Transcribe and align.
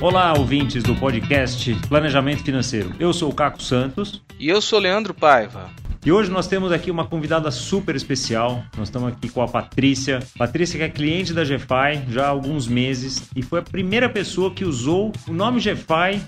Olá, 0.00 0.32
ouvintes 0.38 0.84
do 0.84 0.94
podcast 0.94 1.74
Planejamento 1.88 2.44
Financeiro. 2.44 2.94
Eu 3.00 3.12
sou 3.12 3.30
o 3.30 3.34
Caco 3.34 3.60
Santos. 3.60 4.22
E 4.38 4.48
eu 4.48 4.60
sou 4.60 4.78
Leandro 4.78 5.12
Paiva. 5.12 5.70
E 6.04 6.12
hoje 6.12 6.30
nós 6.30 6.46
temos 6.46 6.72
aqui 6.72 6.90
uma 6.90 7.04
convidada 7.04 7.50
super 7.50 7.94
especial. 7.96 8.62
Nós 8.76 8.88
estamos 8.88 9.12
aqui 9.12 9.28
com 9.28 9.42
a 9.42 9.48
Patrícia. 9.48 10.20
Patrícia 10.38 10.78
que 10.78 10.84
é 10.84 10.88
cliente 10.88 11.32
da 11.32 11.42
GFI 11.42 12.10
já 12.10 12.26
há 12.26 12.28
alguns 12.28 12.68
meses 12.68 13.28
e 13.34 13.42
foi 13.42 13.58
a 13.58 13.62
primeira 13.62 14.08
pessoa 14.08 14.52
que 14.52 14.64
usou 14.64 15.12
o 15.26 15.32
nome 15.32 15.60
GFI 15.60 16.20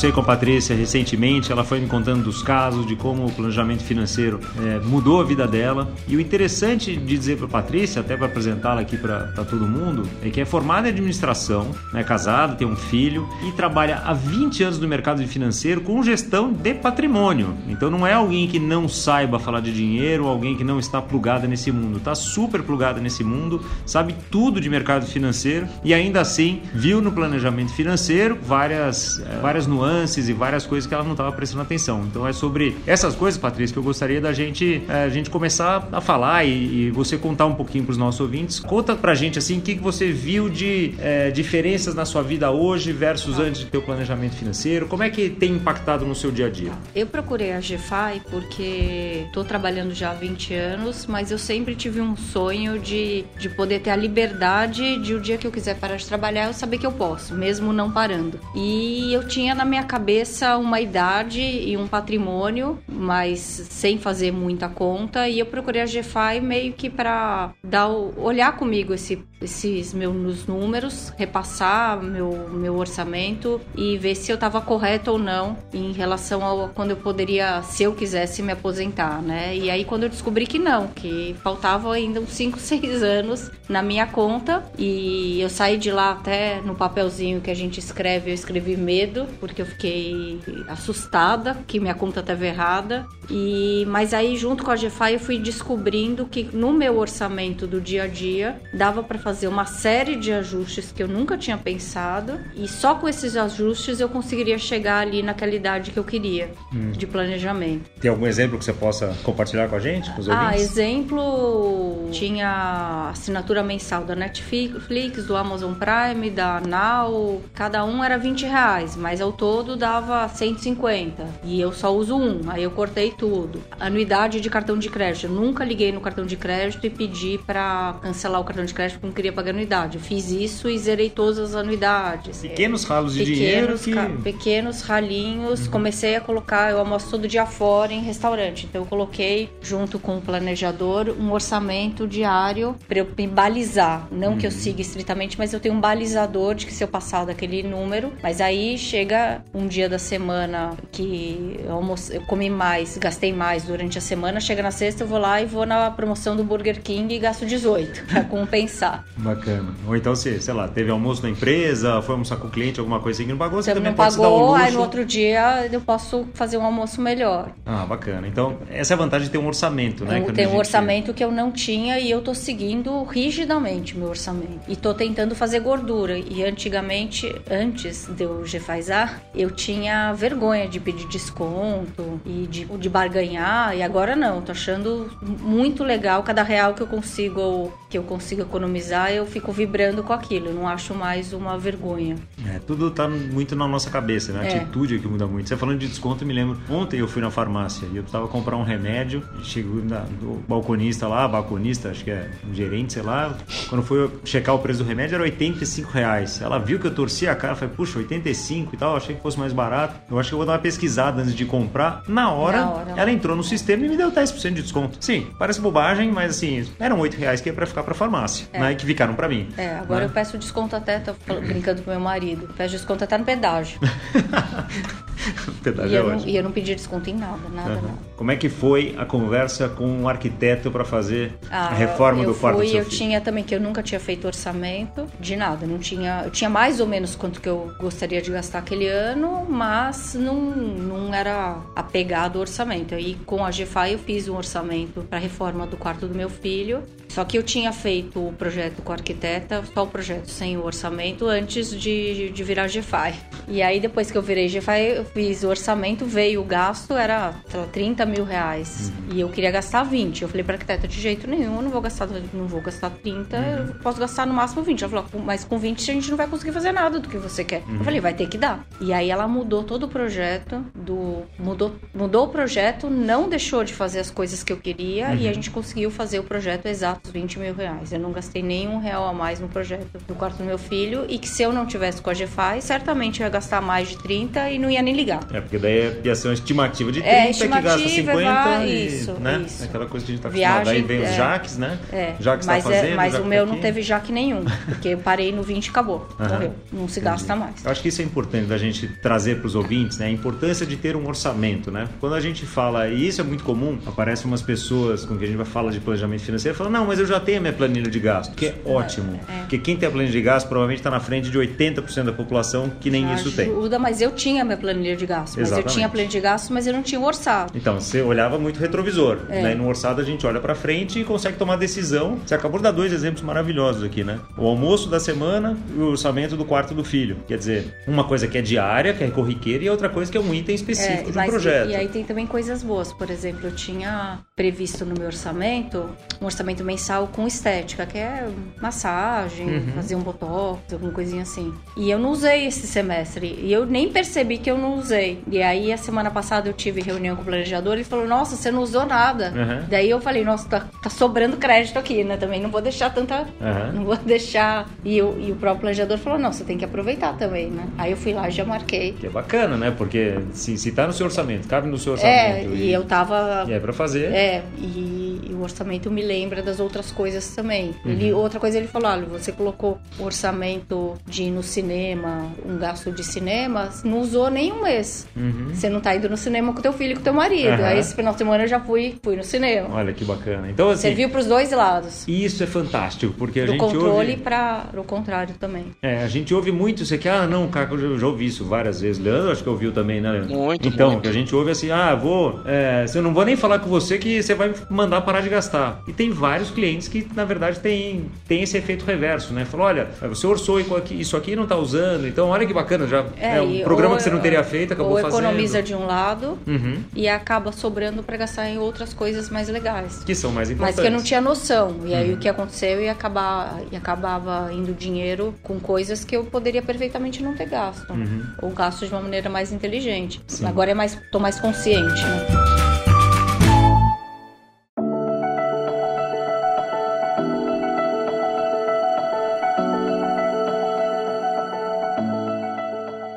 conversei 0.00 0.12
com 0.12 0.20
a 0.22 0.24
Patrícia 0.24 0.74
recentemente, 0.74 1.52
ela 1.52 1.62
foi 1.62 1.78
me 1.78 1.86
contando 1.86 2.24
dos 2.24 2.42
casos, 2.42 2.86
de 2.86 2.96
como 2.96 3.26
o 3.26 3.30
planejamento 3.30 3.82
financeiro 3.82 4.40
é, 4.58 4.78
mudou 4.78 5.20
a 5.20 5.24
vida 5.24 5.46
dela. 5.46 5.90
E 6.08 6.16
o 6.16 6.20
interessante 6.20 6.96
de 6.96 7.18
dizer 7.18 7.36
para 7.36 7.44
a 7.44 7.50
Patrícia, 7.50 8.00
até 8.00 8.16
para 8.16 8.24
apresentá-la 8.24 8.80
aqui 8.80 8.96
para 8.96 9.24
todo 9.44 9.66
mundo, 9.66 10.08
é 10.22 10.30
que 10.30 10.40
é 10.40 10.46
formada 10.46 10.88
em 10.88 10.90
administração, 10.90 11.72
é 11.92 12.02
casada, 12.02 12.54
tem 12.54 12.66
um 12.66 12.76
filho 12.76 13.28
e 13.46 13.52
trabalha 13.52 13.96
há 13.98 14.14
20 14.14 14.62
anos 14.62 14.78
no 14.78 14.88
mercado 14.88 15.26
financeiro 15.26 15.82
com 15.82 16.02
gestão 16.02 16.50
de 16.50 16.72
patrimônio. 16.72 17.54
Então 17.68 17.90
não 17.90 18.06
é 18.06 18.14
alguém 18.14 18.48
que 18.48 18.58
não 18.58 18.88
saiba 18.88 19.38
falar 19.38 19.60
de 19.60 19.70
dinheiro, 19.70 20.26
alguém 20.26 20.56
que 20.56 20.64
não 20.64 20.78
está 20.78 21.02
plugada 21.02 21.46
nesse 21.46 21.70
mundo. 21.70 21.98
Está 21.98 22.14
super 22.14 22.62
plugada 22.62 23.00
nesse 23.02 23.22
mundo, 23.22 23.62
sabe 23.84 24.14
tudo 24.30 24.62
de 24.62 24.70
mercado 24.70 25.04
financeiro 25.04 25.68
e 25.84 25.92
ainda 25.92 26.22
assim 26.22 26.62
viu 26.72 27.02
no 27.02 27.12
planejamento 27.12 27.74
financeiro 27.74 28.38
várias, 28.42 29.20
é, 29.20 29.40
várias 29.42 29.66
nuances 29.66 29.89
nuances 29.90 30.28
e 30.28 30.32
várias 30.32 30.66
coisas 30.66 30.86
que 30.86 30.94
ela 30.94 31.02
não 31.02 31.12
estava 31.12 31.32
prestando 31.32 31.62
atenção. 31.62 32.04
Então 32.06 32.26
é 32.26 32.32
sobre 32.32 32.76
essas 32.86 33.14
coisas, 33.14 33.38
Patrícia, 33.40 33.72
que 33.72 33.78
eu 33.78 33.82
gostaria 33.82 34.20
da 34.20 34.32
gente, 34.32 34.82
é, 34.88 35.04
a 35.04 35.08
gente 35.08 35.28
começar 35.28 35.88
a 35.90 36.00
falar 36.00 36.44
e, 36.44 36.86
e 36.86 36.90
você 36.90 37.18
contar 37.18 37.46
um 37.46 37.54
pouquinho 37.54 37.84
para 37.84 37.92
os 37.92 37.98
nossos 37.98 38.20
ouvintes. 38.20 38.60
Conta 38.60 38.94
pra 38.94 39.14
gente 39.14 39.38
assim 39.38 39.58
o 39.58 39.60
que, 39.60 39.74
que 39.74 39.82
você 39.82 40.12
viu 40.12 40.48
de 40.48 40.94
é, 40.98 41.30
diferenças 41.30 41.94
na 41.94 42.04
sua 42.04 42.22
vida 42.22 42.50
hoje 42.50 42.92
versus 42.92 43.38
antes 43.38 43.60
de 43.60 43.66
ter 43.66 43.78
o 43.78 43.82
planejamento 43.82 44.36
financeiro. 44.36 44.86
Como 44.86 45.02
é 45.02 45.10
que 45.10 45.28
tem 45.28 45.52
impactado 45.52 46.04
no 46.04 46.14
seu 46.14 46.30
dia 46.30 46.46
a 46.46 46.50
dia? 46.50 46.72
Eu 46.94 47.06
procurei 47.06 47.52
a 47.52 47.58
GFI 47.58 48.22
porque 48.30 49.24
estou 49.26 49.44
trabalhando 49.44 49.92
já 49.94 50.10
há 50.10 50.14
20 50.14 50.54
anos, 50.54 51.06
mas 51.06 51.30
eu 51.30 51.38
sempre 51.38 51.74
tive 51.74 52.00
um 52.00 52.16
sonho 52.16 52.78
de, 52.78 53.24
de 53.38 53.48
poder 53.48 53.80
ter 53.80 53.90
a 53.90 53.96
liberdade 53.96 54.98
de 54.98 55.14
o 55.14 55.20
dia 55.20 55.36
que 55.36 55.46
eu 55.46 55.50
quiser 55.50 55.76
parar 55.78 55.96
de 55.96 56.06
trabalhar, 56.06 56.46
eu 56.46 56.52
saber 56.52 56.78
que 56.78 56.86
eu 56.86 56.92
posso, 56.92 57.34
mesmo 57.34 57.72
não 57.72 57.90
parando. 57.90 58.38
E 58.54 59.12
eu 59.12 59.26
tinha 59.26 59.54
na 59.54 59.64
minha 59.64 59.79
cabeça 59.84 60.56
uma 60.56 60.80
idade 60.80 61.40
e 61.40 61.76
um 61.76 61.86
patrimônio, 61.86 62.78
mas 62.88 63.40
sem 63.40 63.98
fazer 63.98 64.32
muita 64.32 64.68
conta. 64.68 65.28
E 65.28 65.38
eu 65.38 65.46
procurei 65.46 65.82
a 65.82 65.86
GFI 65.86 66.40
meio 66.42 66.72
que 66.72 66.88
para 66.88 67.52
dar 67.62 67.88
olhar 67.88 68.56
comigo 68.56 68.92
esse, 68.92 69.22
esses 69.40 69.94
meus 69.94 70.46
números, 70.46 71.12
repassar 71.16 72.00
meu, 72.02 72.48
meu 72.50 72.76
orçamento 72.76 73.60
e 73.76 73.96
ver 73.98 74.14
se 74.14 74.30
eu 74.30 74.34
estava 74.34 74.60
correto 74.60 75.12
ou 75.12 75.18
não 75.18 75.56
em 75.72 75.92
relação 75.92 76.44
ao 76.44 76.68
quando 76.68 76.90
eu 76.90 76.96
poderia, 76.96 77.62
se 77.62 77.82
eu 77.82 77.94
quisesse 77.94 78.42
me 78.42 78.52
aposentar, 78.52 79.22
né? 79.22 79.56
E 79.56 79.70
aí 79.70 79.84
quando 79.84 80.04
eu 80.04 80.08
descobri 80.08 80.46
que 80.46 80.58
não, 80.58 80.88
que 80.88 81.34
faltava 81.42 81.92
ainda 81.92 82.20
uns 82.20 82.32
5, 82.32 82.58
6 82.58 83.02
anos 83.02 83.50
na 83.68 83.82
minha 83.82 84.06
conta 84.06 84.62
e 84.78 85.40
eu 85.40 85.48
saí 85.48 85.76
de 85.76 85.90
lá 85.90 86.12
até 86.12 86.60
no 86.60 86.74
papelzinho 86.74 87.40
que 87.40 87.50
a 87.50 87.54
gente 87.54 87.78
escreve, 87.78 88.30
eu 88.30 88.34
escrevi 88.34 88.76
medo, 88.76 89.26
porque 89.38 89.62
eu 89.62 89.66
fiquei 89.70 90.38
assustada 90.68 91.58
que 91.66 91.80
minha 91.80 91.94
conta 91.94 92.20
estava 92.20 92.46
errada. 92.46 93.06
E 93.28 93.84
mas 93.88 94.12
aí 94.12 94.36
junto 94.36 94.64
com 94.64 94.70
a 94.70 94.76
GFI 94.76 95.12
eu 95.12 95.20
fui 95.20 95.38
descobrindo 95.38 96.26
que 96.26 96.48
no 96.52 96.72
meu 96.72 96.98
orçamento 96.98 97.66
do 97.66 97.80
dia 97.80 98.04
a 98.04 98.06
dia 98.06 98.60
dava 98.74 99.02
para 99.02 99.18
fazer 99.18 99.46
uma 99.46 99.66
série 99.66 100.16
de 100.16 100.32
ajustes 100.32 100.90
que 100.90 101.02
eu 101.02 101.08
nunca 101.08 101.38
tinha 101.38 101.56
pensado 101.56 102.40
e 102.56 102.66
só 102.66 102.94
com 102.96 103.08
esses 103.08 103.36
ajustes 103.36 104.00
eu 104.00 104.08
conseguiria 104.08 104.58
chegar 104.58 104.98
ali 104.98 105.22
naquela 105.22 105.54
idade 105.54 105.92
que 105.92 105.98
eu 105.98 106.04
queria 106.04 106.50
hum. 106.74 106.90
de 106.90 107.06
planejamento. 107.06 107.88
Tem 108.00 108.10
algum 108.10 108.26
exemplo 108.26 108.58
que 108.58 108.64
você 108.64 108.72
possa 108.72 109.14
compartilhar 109.22 109.68
com 109.68 109.76
a 109.76 109.80
gente, 109.80 110.10
com 110.10 110.20
os 110.20 110.28
ouvintes? 110.28 110.48
Ah, 110.48 110.58
exemplo 110.58 112.08
tinha 112.10 113.10
assinatura 113.10 113.62
mensal 113.62 114.04
da 114.04 114.16
Netflix, 114.16 115.24
do 115.24 115.36
Amazon 115.36 115.72
Prime, 115.74 116.30
da 116.30 116.60
Now, 116.60 117.40
cada 117.54 117.84
um 117.84 118.02
era 118.02 118.18
20 118.18 118.46
reais, 118.46 118.96
mas 118.96 119.20
ao 119.20 119.32
todo 119.32 119.59
todo 119.60 119.76
dava 119.76 120.26
150 120.26 121.22
e 121.44 121.60
eu 121.60 121.70
só 121.70 121.94
uso 121.94 122.16
um, 122.16 122.40
aí 122.48 122.62
eu 122.62 122.70
cortei 122.70 123.10
tudo. 123.10 123.62
Anuidade 123.78 124.40
de 124.40 124.48
cartão 124.48 124.78
de 124.78 124.88
crédito, 124.88 125.26
eu 125.26 125.30
nunca 125.30 125.62
liguei 125.62 125.92
no 125.92 126.00
cartão 126.00 126.24
de 126.24 126.34
crédito 126.34 126.86
e 126.86 126.88
pedi 126.88 127.38
para 127.46 127.94
cancelar 128.00 128.40
o 128.40 128.44
cartão 128.44 128.64
de 128.64 128.72
crédito 128.72 128.94
porque 128.94 129.06
não 129.06 129.12
queria 129.12 129.32
pagar 129.32 129.50
anuidade. 129.50 129.98
Eu 129.98 130.02
fiz 130.02 130.30
isso 130.30 130.70
e 130.70 130.78
zerei 130.78 131.10
todas 131.10 131.38
as 131.38 131.54
anuidades. 131.54 132.40
Pequenos 132.40 132.84
ralos 132.84 133.12
de 133.12 133.18
pequenos, 133.18 133.84
dinheiro 133.84 134.08
que... 134.16 134.22
Pequenos 134.22 134.80
ralinhos, 134.80 135.66
uhum. 135.66 135.70
comecei 135.70 136.16
a 136.16 136.22
colocar, 136.22 136.70
eu 136.70 136.78
almoço 136.78 137.10
todo 137.10 137.28
dia 137.28 137.44
fora 137.44 137.92
em 137.92 138.00
restaurante, 138.00 138.64
então 138.64 138.80
eu 138.80 138.86
coloquei 138.86 139.50
junto 139.60 139.98
com 139.98 140.16
o 140.16 140.22
planejador 140.22 141.14
um 141.20 141.32
orçamento 141.32 142.08
diário 142.08 142.74
para 142.88 143.00
eu 143.00 143.08
me 143.14 143.26
balizar, 143.26 144.08
não 144.10 144.32
uhum. 144.32 144.38
que 144.38 144.46
eu 144.46 144.50
uhum. 144.50 144.56
siga 144.56 144.80
estritamente, 144.80 145.36
mas 145.36 145.52
eu 145.52 145.60
tenho 145.60 145.74
um 145.74 145.80
balizador 145.80 146.54
de 146.54 146.64
que 146.64 146.72
se 146.72 146.82
eu 146.82 146.88
passar 146.88 147.26
daquele 147.26 147.62
número, 147.62 148.10
mas 148.22 148.40
aí 148.40 148.78
chega 148.78 149.39
um 149.54 149.66
dia 149.66 149.88
da 149.88 149.98
semana 149.98 150.72
que 150.92 151.60
eu, 151.64 151.72
almoce, 151.72 152.14
eu 152.14 152.22
comi 152.22 152.50
mais, 152.50 152.96
gastei 152.98 153.32
mais 153.32 153.64
durante 153.64 153.98
a 153.98 154.00
semana, 154.00 154.40
chega 154.40 154.62
na 154.62 154.70
sexta 154.70 155.04
eu 155.04 155.08
vou 155.08 155.18
lá 155.18 155.40
e 155.40 155.46
vou 155.46 155.66
na 155.66 155.90
promoção 155.90 156.36
do 156.36 156.44
Burger 156.44 156.80
King 156.82 157.14
e 157.14 157.18
gasto 157.18 157.46
18 157.46 158.04
para 158.10 158.24
compensar. 158.24 159.04
Bacana. 159.16 159.74
Ou 159.86 159.96
então, 159.96 160.14
se, 160.14 160.40
sei 160.40 160.54
lá, 160.54 160.68
teve 160.68 160.90
almoço 160.90 161.22
na 161.22 161.30
empresa, 161.30 162.00
foi 162.02 162.14
almoçar 162.14 162.36
com 162.36 162.48
o 162.48 162.50
cliente, 162.50 162.80
alguma 162.80 163.00
coisa 163.00 163.18
assim 163.18 163.24
que 163.24 163.32
não 163.32 163.38
pagou, 163.38 163.62
você, 163.62 163.70
você 163.70 163.74
também 163.74 163.90
não 163.90 163.96
pode 163.96 164.16
pagou, 164.16 164.30
dar 164.30 164.36
um 164.36 164.48
luxo. 164.50 164.64
aí 164.64 164.72
no 164.72 164.80
outro 164.80 165.04
dia 165.04 165.68
eu 165.70 165.80
posso 165.80 166.26
fazer 166.34 166.56
um 166.56 166.64
almoço 166.64 167.00
melhor. 167.00 167.50
Ah, 167.64 167.86
bacana. 167.86 168.26
Então, 168.26 168.58
essa 168.70 168.92
é 168.92 168.94
a 168.94 168.98
vantagem 168.98 169.26
de 169.26 169.32
ter 169.32 169.38
um 169.38 169.46
orçamento, 169.46 170.04
né? 170.04 170.20
Tem 170.34 170.46
um 170.46 170.56
orçamento 170.56 171.12
que 171.14 171.22
eu 171.22 171.30
não 171.30 171.50
tinha 171.50 171.98
e 171.98 172.10
eu 172.10 172.20
tô 172.20 172.34
seguindo 172.34 173.02
rigidamente 173.04 173.96
meu 173.96 174.08
orçamento. 174.08 174.60
E 174.68 174.76
tô 174.76 174.94
tentando 174.94 175.34
fazer 175.34 175.60
gordura. 175.60 176.18
E 176.18 176.44
antigamente, 176.44 177.34
antes 177.50 178.06
de 178.06 178.24
eu 178.24 178.42
GFAizar, 178.42 179.20
eu 179.34 179.50
tinha 179.50 180.12
vergonha 180.12 180.68
de 180.68 180.80
pedir 180.80 181.06
desconto 181.08 182.20
e 182.24 182.46
de, 182.48 182.64
de 182.64 182.88
barganhar, 182.88 183.76
e 183.76 183.82
agora 183.82 184.16
não, 184.16 184.42
tô 184.42 184.52
achando 184.52 185.10
muito 185.22 185.84
legal 185.84 186.22
cada 186.22 186.42
real 186.42 186.74
que 186.74 186.82
eu 186.82 186.86
consigo 186.86 187.72
que 187.90 187.98
eu 187.98 188.04
consigo 188.04 188.42
economizar, 188.42 189.10
eu 189.10 189.26
fico 189.26 189.50
vibrando 189.50 190.04
com 190.04 190.12
aquilo, 190.12 190.46
eu 190.46 190.54
não 190.54 190.68
acho 190.68 190.94
mais 190.94 191.32
uma 191.32 191.58
vergonha. 191.58 192.14
É, 192.46 192.60
tudo 192.60 192.88
tá 192.92 193.08
muito 193.08 193.56
na 193.56 193.66
nossa 193.66 193.90
cabeça, 193.90 194.32
né? 194.32 194.40
A 194.40 194.44
é. 194.44 194.56
atitude 194.58 194.94
é 194.94 194.98
que 194.98 195.08
muda 195.08 195.26
muito. 195.26 195.48
Você 195.48 195.56
falando 195.56 195.80
de 195.80 195.88
desconto, 195.88 196.22
eu 196.22 196.28
me 196.28 196.32
lembro, 196.32 196.56
ontem 196.70 197.00
eu 197.00 197.08
fui 197.08 197.20
na 197.20 197.32
farmácia 197.32 197.86
e 197.86 197.96
eu 197.96 198.02
precisava 198.04 198.28
comprar 198.28 198.56
um 198.56 198.62
remédio, 198.62 199.24
chegou 199.42 199.84
na, 199.84 200.00
do 200.20 200.40
balconista 200.46 201.08
lá, 201.08 201.26
balconista, 201.26 201.90
acho 201.90 202.04
que 202.04 202.12
é 202.12 202.30
um 202.48 202.54
gerente, 202.54 202.92
sei 202.92 203.02
lá, 203.02 203.36
quando 203.68 203.82
foi 203.82 204.08
checar 204.24 204.54
o 204.54 204.60
preço 204.60 204.84
do 204.84 204.88
remédio 204.88 205.16
era 205.16 205.24
85 205.24 205.90
reais. 205.90 206.40
Ela 206.40 206.58
viu 206.58 206.78
que 206.78 206.86
eu 206.86 206.94
torci 206.94 207.26
a 207.26 207.34
cara, 207.34 207.56
falei, 207.56 207.74
puxa, 207.74 207.98
85 207.98 208.72
e 208.72 208.78
tal, 208.78 208.94
achei 208.94 209.16
que 209.20 209.22
fosse 209.22 209.38
mais 209.38 209.52
barato. 209.52 209.94
Eu 210.10 210.18
acho 210.18 210.30
que 210.30 210.34
eu 210.34 210.38
vou 210.38 210.46
dar 210.46 210.52
uma 210.54 210.58
pesquisada 210.58 211.20
antes 211.22 211.34
de 211.34 211.44
comprar. 211.44 212.02
Na 212.08 212.30
hora, 212.32 212.58
Na 212.60 212.70
hora 212.70 212.92
ela 212.96 213.10
entrou 213.10 213.36
no 213.36 213.44
sistema 213.44 213.84
e 213.86 213.88
me 213.88 213.96
deu 213.96 214.10
10% 214.10 214.54
de 214.54 214.62
desconto. 214.62 214.96
Sim, 215.00 215.26
parece 215.38 215.60
bobagem, 215.60 216.10
mas 216.10 216.30
assim, 216.36 216.66
eram 216.78 216.98
8 216.98 217.16
reais 217.16 217.40
que 217.40 217.48
ia 217.48 217.52
pra 217.54 217.66
ficar 217.66 217.82
pra 217.82 217.94
farmácia, 217.94 218.46
é. 218.52 218.58
né? 218.58 218.74
Que 218.74 218.84
ficaram 218.86 219.14
pra 219.14 219.28
mim. 219.28 219.48
É, 219.56 219.76
agora 219.78 220.00
né? 220.00 220.06
eu 220.06 220.10
peço 220.10 220.36
desconto 220.38 220.74
até, 220.74 220.98
tô 220.98 221.14
brincando 221.40 221.82
com 221.82 221.90
meu 221.90 222.00
marido, 222.00 222.48
peço 222.56 222.72
desconto 222.72 223.04
até 223.04 223.16
no 223.18 223.24
pedágio. 223.24 223.78
pedágio 225.62 225.90
e, 225.92 225.96
é 225.96 225.98
eu 225.98 226.06
não, 226.06 226.14
ótimo. 226.16 226.30
e 226.30 226.36
eu 226.36 226.42
não 226.42 226.52
pedi 226.52 226.74
desconto 226.74 227.10
em 227.10 227.14
nada, 227.14 227.38
nada, 227.52 227.70
Uhum. 227.70 227.82
nada. 227.82 228.09
Como 228.20 228.30
é 228.30 228.36
que 228.36 228.50
foi 228.50 228.94
a 228.98 229.06
conversa 229.06 229.66
com 229.66 230.02
o 230.02 230.06
arquiteto 230.06 230.70
para 230.70 230.84
fazer 230.84 231.32
a 231.50 231.68
Ah, 231.68 231.72
reforma 231.72 232.22
eu 232.22 232.34
do 232.34 232.38
quarto 232.38 232.58
fui, 232.58 232.66
do 232.66 232.70
seu 232.70 232.78
eu 232.80 232.84
filho? 232.84 232.98
tinha 232.98 233.18
também 233.18 233.42
que 233.42 233.54
eu 233.54 233.58
nunca 233.58 233.82
tinha 233.82 233.98
feito 233.98 234.26
orçamento 234.26 235.06
de 235.18 235.36
nada, 235.36 235.66
não 235.66 235.78
tinha, 235.78 236.24
eu 236.26 236.30
tinha 236.30 236.50
mais 236.50 236.80
ou 236.80 236.86
menos 236.86 237.16
quanto 237.16 237.40
que 237.40 237.48
eu 237.48 237.72
gostaria 237.80 238.20
de 238.20 238.30
gastar 238.30 238.58
aquele 238.58 238.86
ano, 238.86 239.46
mas 239.48 240.12
não, 240.12 240.34
não 240.38 241.14
era 241.14 241.62
apegado 241.74 242.34
ao 242.36 242.42
orçamento. 242.42 242.94
Aí 242.94 243.14
com 243.24 243.42
a 243.42 243.48
GFI 243.48 243.92
eu 243.92 243.98
fiz 243.98 244.28
um 244.28 244.36
orçamento 244.36 245.00
para 245.08 245.18
reforma 245.18 245.66
do 245.66 245.78
quarto 245.78 246.06
do 246.06 246.14
meu 246.14 246.28
filho. 246.28 246.82
Só 247.10 247.24
que 247.24 247.36
eu 247.36 247.42
tinha 247.42 247.72
feito 247.72 248.24
o 248.26 248.32
projeto 248.32 248.82
com 248.82 248.92
a 248.92 248.94
arquiteta, 248.94 249.62
só 249.74 249.82
o 249.82 249.86
projeto 249.86 250.28
sem 250.28 250.56
o 250.56 250.64
orçamento 250.64 251.26
antes 251.26 251.70
de, 251.78 252.30
de 252.30 252.44
virar 252.44 252.66
GFI. 252.68 253.14
E 253.48 253.60
aí 253.62 253.80
depois 253.80 254.10
que 254.10 254.16
eu 254.16 254.22
virei 254.22 254.46
GFI, 254.48 254.96
eu 254.96 255.04
fiz 255.04 255.42
o 255.42 255.48
orçamento, 255.48 256.04
veio 256.06 256.40
o 256.40 256.44
gasto, 256.44 256.94
era 256.94 257.34
sei 257.48 257.60
lá, 257.60 257.66
30 257.66 258.06
mil 258.06 258.24
reais. 258.24 258.92
Uhum. 259.08 259.16
E 259.16 259.20
eu 259.20 259.28
queria 259.28 259.50
gastar 259.50 259.82
20. 259.82 260.22
Eu 260.22 260.28
falei 260.28 260.44
pra 260.44 260.54
arquiteta, 260.54 260.86
de 260.86 261.00
jeito 261.00 261.26
nenhum, 261.28 261.56
eu 261.56 261.62
não 261.62 261.70
vou 261.70 261.80
gastar, 261.80 262.06
não 262.32 262.46
vou 262.46 262.60
gastar 262.60 262.90
30, 262.90 263.36
Uhum. 263.36 263.44
eu 263.68 263.74
posso 263.82 263.98
gastar 263.98 264.26
no 264.26 264.32
máximo 264.34 264.62
20. 264.62 264.84
Ela 264.84 265.02
falou, 265.02 265.24
mas 265.26 265.44
com 265.44 265.58
20 265.58 265.90
a 265.90 265.94
gente 265.94 266.10
não 266.10 266.16
vai 266.16 266.26
conseguir 266.28 266.52
fazer 266.52 266.70
nada 266.72 266.98
do 267.00 267.08
que 267.08 267.18
você 267.18 267.42
quer. 267.42 267.62
Uhum. 267.66 267.78
Eu 267.78 267.84
falei, 267.84 268.00
vai 268.00 268.14
ter 268.14 268.28
que 268.28 268.38
dar. 268.38 268.64
E 268.80 268.92
aí 268.92 269.10
ela 269.10 269.26
mudou 269.26 269.64
todo 269.64 269.84
o 269.84 269.88
projeto, 269.88 270.64
do 270.74 271.22
mudou, 271.38 271.74
mudou 271.94 272.26
o 272.26 272.28
projeto, 272.28 272.88
não 272.88 273.28
deixou 273.28 273.64
de 273.64 273.74
fazer 273.74 273.98
as 274.00 274.10
coisas 274.10 274.42
que 274.44 274.52
eu 274.52 274.56
queria 274.58 275.08
Uhum. 275.08 275.16
e 275.16 275.28
a 275.28 275.32
gente 275.32 275.50
conseguiu 275.50 275.90
fazer 275.90 276.18
o 276.20 276.22
projeto 276.22 276.66
exato, 276.66 276.99
os 277.04 277.10
20 277.10 277.38
mil 277.38 277.54
reais. 277.54 277.92
Eu 277.92 277.98
não 277.98 278.12
gastei 278.12 278.42
nenhum 278.42 278.78
real 278.78 279.06
a 279.06 279.12
mais 279.12 279.40
no 279.40 279.48
projeto 279.48 279.86
do 280.06 280.14
quarto 280.14 280.38
do 280.38 280.44
meu 280.44 280.58
filho 280.58 281.04
e 281.08 281.18
que 281.18 281.28
se 281.28 281.42
eu 281.42 281.52
não 281.52 281.66
tivesse 281.66 282.00
com 282.00 282.10
a 282.10 282.12
GFI, 282.12 282.60
certamente 282.60 283.20
eu 283.20 283.24
ia 283.24 283.30
gastar 283.30 283.60
mais 283.60 283.88
de 283.88 283.98
30 283.98 284.50
e 284.50 284.58
não 284.58 284.70
ia 284.70 284.82
nem 284.82 284.94
ligar. 284.94 285.20
É, 285.32 285.40
porque 285.40 285.58
daí 285.58 286.00
ia 286.04 286.14
ser 286.14 286.28
uma 286.28 286.34
estimativa 286.34 286.92
de 286.92 287.00
30 287.00 287.14
É, 287.16 287.32
que 287.32 287.46
gasta 287.48 287.80
estimativa, 287.80 288.12
50 288.12 288.32
vai, 288.32 288.68
e, 288.68 288.86
isso, 288.86 289.12
né? 289.14 289.42
isso. 289.46 289.64
Aquela 289.64 289.86
coisa 289.86 290.06
que 290.06 290.12
a 290.12 290.14
gente 290.14 290.22
tá 290.22 290.28
acostumado. 290.28 290.64
Viagem, 290.64 290.72
Aí 290.80 290.82
vem 290.82 291.02
os 291.02 291.08
é. 291.08 291.12
jaques, 291.14 291.56
né? 291.58 291.78
É, 291.92 292.14
Jaques 292.20 292.46
tá 292.46 292.52
mas, 292.54 292.64
fazendo, 292.64 292.86
é, 292.86 292.94
mas 292.94 293.14
o 293.14 293.24
meu 293.24 293.40
tá 293.40 293.46
não 293.46 293.52
aqui. 293.54 293.62
teve 293.62 293.82
jaque 293.82 294.12
nenhum, 294.12 294.44
porque 294.66 294.88
eu 294.88 294.98
parei 294.98 295.32
no 295.32 295.42
20 295.42 295.66
e 295.66 295.70
acabou, 295.70 296.06
Aham. 296.18 296.28
morreu. 296.32 296.54
Não 296.72 296.88
se 296.88 297.00
gasta 297.00 297.34
mais. 297.36 297.64
Eu 297.64 297.70
acho 297.70 297.82
que 297.82 297.88
isso 297.88 298.00
é 298.00 298.04
importante 298.04 298.46
da 298.46 298.58
gente 298.58 298.86
trazer 298.88 299.36
para 299.38 299.46
os 299.46 299.54
ouvintes, 299.54 299.98
né? 299.98 300.06
A 300.06 300.10
importância 300.10 300.64
de 300.66 300.76
ter 300.76 300.96
um 300.96 301.06
orçamento, 301.06 301.70
né? 301.70 301.88
Quando 301.98 302.14
a 302.14 302.20
gente 302.20 302.44
fala, 302.46 302.88
e 302.88 303.06
isso 303.06 303.20
é 303.20 303.24
muito 303.24 303.44
comum, 303.44 303.78
aparecem 303.86 304.26
umas 304.26 304.42
pessoas 304.42 305.04
com 305.04 305.16
quem 305.16 305.24
a 305.24 305.26
gente 305.28 305.36
vai 305.36 305.46
falar 305.46 305.70
de 305.70 305.80
planejamento 305.80 306.22
financeiro, 306.22 306.56
falam, 306.56 306.72
não, 306.72 306.89
mas 306.90 306.98
eu 306.98 307.06
já 307.06 307.20
tenho 307.20 307.38
a 307.38 307.40
minha 307.40 307.52
planilha 307.52 307.88
de 307.88 308.00
gasto, 308.00 308.34
que 308.34 308.46
é 308.46 308.54
ótimo. 308.64 309.14
é. 309.28 309.38
Porque 309.42 309.58
quem 309.58 309.76
tem 309.76 309.88
a 309.88 309.92
planilha 309.92 310.10
de 310.12 310.20
gasto 310.20 310.48
provavelmente 310.48 310.78
está 310.80 310.90
na 310.90 310.98
frente 310.98 311.30
de 311.30 311.38
80% 311.38 312.02
da 312.04 312.12
população 312.12 312.68
que 312.80 312.90
nem 312.90 313.12
isso 313.14 313.30
tem. 313.30 313.48
Ajuda, 313.48 313.78
mas 313.78 314.00
eu 314.00 314.10
tinha 314.10 314.44
minha 314.44 314.56
planilha 314.56 314.96
de 314.96 315.06
gasto. 315.06 315.36
Mas 315.36 315.46
Exatamente. 315.48 315.66
eu 315.68 315.72
tinha 315.74 315.86
a 315.86 315.88
planilha 315.88 316.10
de 316.10 316.20
gasto, 316.20 316.52
mas 316.52 316.66
eu 316.66 316.72
não 316.72 316.82
tinha 316.82 317.00
o 317.00 317.04
orçado. 317.04 317.52
Então, 317.54 317.80
você 317.80 318.02
olhava 318.02 318.38
muito 318.38 318.58
retrovisor. 318.58 319.18
É. 319.28 319.42
Né? 319.42 319.52
E 319.52 319.54
no 319.54 319.68
orçado 319.68 320.00
a 320.00 320.04
gente 320.04 320.26
olha 320.26 320.40
para 320.40 320.54
frente 320.54 320.98
e 320.98 321.04
consegue 321.04 321.36
tomar 321.36 321.56
decisão. 321.56 322.18
Você 322.26 322.34
acabou 322.34 322.58
de 322.58 322.64
dar 322.64 322.72
dois 322.72 322.92
exemplos 322.92 323.22
maravilhosos 323.22 323.84
aqui, 323.84 324.02
né? 324.02 324.18
O 324.36 324.46
almoço 324.46 324.88
da 324.88 324.98
semana 324.98 325.56
e 325.76 325.78
o 325.78 325.90
orçamento 325.90 326.36
do 326.36 326.44
quarto 326.44 326.74
do 326.74 326.82
filho. 326.84 327.18
Quer 327.28 327.38
dizer, 327.38 327.74
uma 327.86 328.02
coisa 328.04 328.26
que 328.26 328.36
é 328.36 328.42
diária, 328.42 328.92
que 328.92 329.04
é 329.04 329.08
corriqueira, 329.10 329.64
e 329.64 329.70
outra 329.70 329.88
coisa 329.88 330.10
que 330.10 330.18
é 330.18 330.20
um 330.20 330.34
item 330.34 330.54
específico 330.54 331.04
de 331.04 331.10
um 331.10 331.14
mas- 331.14 331.30
projeto. 331.30 331.70
E 331.70 331.74
aí 331.76 331.88
tem 331.88 332.04
também 332.04 332.26
coisas 332.26 332.62
boas. 332.62 332.92
Por 332.92 333.10
exemplo, 333.10 333.46
eu 333.46 333.52
tinha 333.54 334.18
previsto 334.34 334.84
no 334.84 334.94
meu 334.96 335.06
orçamento 335.06 335.88
um 336.20 336.24
orçamento 336.24 336.64
mensal 336.64 336.79
com 337.12 337.26
estética, 337.26 337.84
que 337.86 337.98
é 337.98 338.28
massagem, 338.60 339.46
Uhum. 339.46 339.72
fazer 339.74 339.94
um 339.96 340.00
botox, 340.00 340.72
alguma 340.72 340.92
coisinha 340.92 341.22
assim. 341.22 341.52
E 341.76 341.90
eu 341.90 341.98
não 341.98 342.10
usei 342.10 342.46
esse 342.46 342.66
semestre. 342.66 343.38
E 343.42 343.52
eu 343.52 343.66
nem 343.66 343.88
percebi 343.90 344.38
que 344.38 344.50
eu 344.50 344.56
não 344.56 344.78
usei. 344.78 345.20
E 345.30 345.42
aí, 345.42 345.72
a 345.72 345.76
semana 345.76 346.10
passada, 346.10 346.48
eu 346.48 346.52
tive 346.52 346.80
reunião 346.80 347.16
com 347.16 347.22
o 347.22 347.24
planejador 347.24 347.72
e 347.74 347.76
ele 347.78 347.84
falou: 347.84 348.06
Nossa, 348.06 348.36
você 348.36 348.50
não 348.50 348.62
usou 348.62 348.86
nada. 348.86 349.32
Uhum. 349.34 349.66
Daí 349.68 349.90
eu 349.90 350.00
falei: 350.00 350.24
Nossa, 350.24 350.48
tá, 350.48 350.66
tá 350.82 350.90
sobrando 350.90 351.36
crédito 351.36 351.78
aqui, 351.78 352.04
né? 352.04 352.16
Também 352.16 352.40
não 352.40 352.50
vou 352.50 352.60
deixar 352.62 352.90
tanta. 352.94 353.26
Aham. 353.40 353.72
Não 353.74 353.84
vou 353.84 353.96
deixar. 353.96 354.68
E, 354.84 355.00
o- 355.02 355.16
e 355.20 355.32
o 355.32 355.36
próprio 355.36 355.60
planejador 355.62 355.98
falou: 355.98 356.18
Não, 356.18 356.32
você 356.32 356.44
tem 356.44 356.56
que 356.56 356.64
aproveitar 356.64 357.16
também, 357.16 357.50
né? 357.50 357.66
Aí 357.76 357.90
eu 357.90 357.96
fui 357.96 358.12
lá 358.12 358.28
e 358.28 358.32
já 358.32 358.44
marquei. 358.44 358.92
Que 358.92 359.06
é 359.06 359.10
bacana, 359.10 359.56
né? 359.56 359.70
Porque 359.76 360.14
se, 360.32 360.56
se 360.56 360.72
tá 360.72 360.86
no 360.86 360.92
seu 360.92 361.06
orçamento, 361.06 361.48
cabe 361.48 361.68
no 361.68 361.78
seu 361.78 361.92
É, 361.92 361.96
orçamento. 361.96 362.54
e 362.56 362.72
eu 362.72 362.84
tava 362.84 363.44
e 363.48 363.52
é 363.52 363.58
pra 363.60 363.72
fazer. 363.72 364.12
É, 364.12 364.42
e, 364.58 365.20
e 365.30 365.34
o 365.34 365.42
orçamento 365.42 365.90
me 365.90 366.02
lembra 366.02 366.42
das 366.42 366.60
outras 366.60 366.69
coisas 366.92 367.34
também. 367.34 367.74
Uhum. 367.84 367.90
Ele, 367.92 368.12
outra 368.12 368.38
coisa 368.38 368.56
ele 368.58 368.66
falou: 368.68 368.88
olha, 368.90 369.06
você 369.06 369.32
colocou 369.32 369.78
o 369.98 370.04
orçamento 370.04 370.94
de 371.06 371.24
ir 371.24 371.30
no 371.30 371.42
cinema, 371.42 372.30
um 372.46 372.56
gasto 372.58 372.90
de 372.92 373.02
cinema, 373.04 373.68
não 373.84 374.00
usou 374.00 374.30
nem 374.30 374.52
um 374.52 374.62
mês. 374.62 375.06
Uhum. 375.16 375.48
Você 375.52 375.68
não 375.68 375.80
tá 375.80 375.94
indo 375.94 376.08
no 376.08 376.16
cinema 376.16 376.52
com 376.52 376.60
teu 376.60 376.72
filho 376.72 376.92
e 376.92 376.96
com 376.96 377.02
teu 377.02 377.12
marido. 377.14 377.48
Aham. 377.50 377.64
Aí 377.66 377.78
esse 377.78 377.94
final 377.94 378.12
de 378.12 378.18
semana 378.18 378.44
eu 378.44 378.48
já 378.48 378.60
fui, 378.60 378.96
fui 379.02 379.16
no 379.16 379.24
cinema. 379.24 379.68
Olha 379.74 379.92
que 379.92 380.04
bacana. 380.04 380.48
Então, 380.50 380.70
assim, 380.70 380.82
Serviu 380.82 381.08
pros 381.10 381.26
dois 381.26 381.50
lados. 381.52 382.06
isso 382.06 382.42
é 382.42 382.46
fantástico, 382.46 383.12
porque 383.18 383.40
a 383.40 383.44
Do 383.46 383.52
gente 383.52 383.60
controle 383.60 384.10
ouve... 384.12 384.16
para 384.22 384.66
o 384.76 384.84
contrário 384.84 385.34
também. 385.38 385.66
É, 385.82 386.02
a 386.02 386.08
gente 386.08 386.32
ouve 386.34 386.52
muito 386.52 386.82
isso 386.82 386.94
aqui, 386.94 387.08
ah, 387.08 387.26
não, 387.26 387.48
Caco, 387.48 387.74
eu 387.74 387.98
já 387.98 388.06
ouvi 388.06 388.26
isso 388.26 388.44
várias 388.44 388.80
vezes. 388.80 389.02
Leandro, 389.02 389.30
acho 389.32 389.42
que 389.42 389.48
ouviu 389.48 389.72
também, 389.72 390.00
né, 390.00 390.10
Leandro? 390.12 390.34
Muito, 390.36 390.68
Então, 390.68 390.90
muito. 390.92 391.02
que 391.02 391.08
a 391.08 391.12
gente 391.12 391.34
ouve 391.34 391.50
assim, 391.50 391.70
ah, 391.70 391.94
vou, 391.94 392.40
é, 392.46 392.84
eu 392.94 393.02
não 393.02 393.12
vou 393.14 393.24
nem 393.24 393.36
falar 393.36 393.58
com 393.58 393.68
você 393.68 393.98
que 393.98 394.22
você 394.22 394.34
vai 394.34 394.52
mandar 394.68 395.00
parar 395.02 395.20
de 395.20 395.28
gastar. 395.28 395.82
E 395.86 395.92
tem 395.92 396.10
vários 396.10 396.50
clientes 396.60 396.88
que, 396.88 397.06
na 397.14 397.24
verdade, 397.24 397.58
tem, 397.60 398.04
tem 398.28 398.42
esse 398.42 398.56
efeito 398.56 398.84
reverso, 398.84 399.32
né? 399.32 399.44
Falou, 399.44 399.66
olha, 399.66 399.88
você 400.02 400.26
orçou 400.26 400.60
isso 400.90 401.16
aqui 401.16 401.32
e 401.32 401.36
não 401.36 401.46
tá 401.46 401.56
usando, 401.56 402.06
então 402.06 402.28
olha 402.28 402.46
que 402.46 402.52
bacana, 402.52 402.86
já 402.86 403.04
é, 403.18 403.40
um 403.40 403.50
e 403.50 403.62
programa 403.62 403.92
ou- 403.92 403.96
que 403.96 404.02
você 404.02 404.10
não 404.10 404.20
teria 404.20 404.44
feito, 404.44 404.72
acabou 404.74 404.92
ou 404.92 404.98
fazendo. 405.00 405.20
economiza 405.20 405.62
de 405.62 405.74
um 405.74 405.86
lado 405.86 406.38
Uhum, 406.46 406.82
e 406.94 407.08
acaba 407.08 407.50
sobrando 407.52 408.02
para 408.02 408.16
gastar 408.16 408.48
em 408.48 408.58
outras 408.58 408.92
coisas 408.92 409.30
mais 409.30 409.48
legais. 409.48 410.04
que 410.04 410.14
são 410.14 410.30
mais 410.32 410.50
importantes. 410.50 410.76
Mas 410.76 410.82
que 410.82 410.86
eu 410.92 410.96
não 410.96 411.02
tinha 411.02 411.20
noção. 411.20 411.76
E 411.84 411.90
Uhum. 411.90 411.96
aí 411.96 412.12
o 412.12 412.16
que 412.18 412.28
aconteceu 412.28 412.80
e 412.82 412.88
acabar 412.88 413.60
e 413.72 413.76
acabava 413.76 414.52
indo 414.52 414.72
dinheiro 414.74 415.34
com 415.42 415.58
coisas 415.58 416.04
que 416.04 416.16
eu 416.16 416.24
poderia 416.24 416.60
perfeitamente 416.62 417.22
não 417.22 417.34
ter 417.34 417.46
gasto. 417.48 417.90
Uhum. 417.92 418.22
Ou 418.42 418.50
gasto 418.50 418.86
de 418.86 418.92
uma 418.92 419.00
maneira 419.00 419.28
mais 419.30 419.52
inteligente. 419.52 420.20
Sim. 420.26 420.46
Agora 420.46 420.70
é 420.70 420.74
mais 420.74 420.98
tô 421.10 421.18
mais 421.18 421.38
consciente, 421.40 422.02
né? 422.04 422.39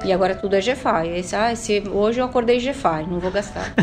E 0.03 0.11
agora 0.11 0.35
tudo 0.35 0.55
é 0.55 0.59
GFI. 0.59 1.09
Esse, 1.15 1.35
ah, 1.35 1.51
esse, 1.51 1.83
hoje 1.91 2.19
eu 2.19 2.25
acordei 2.25 2.57
GFI, 2.57 3.07
não 3.09 3.19
vou 3.19 3.31
gastar. 3.31 3.73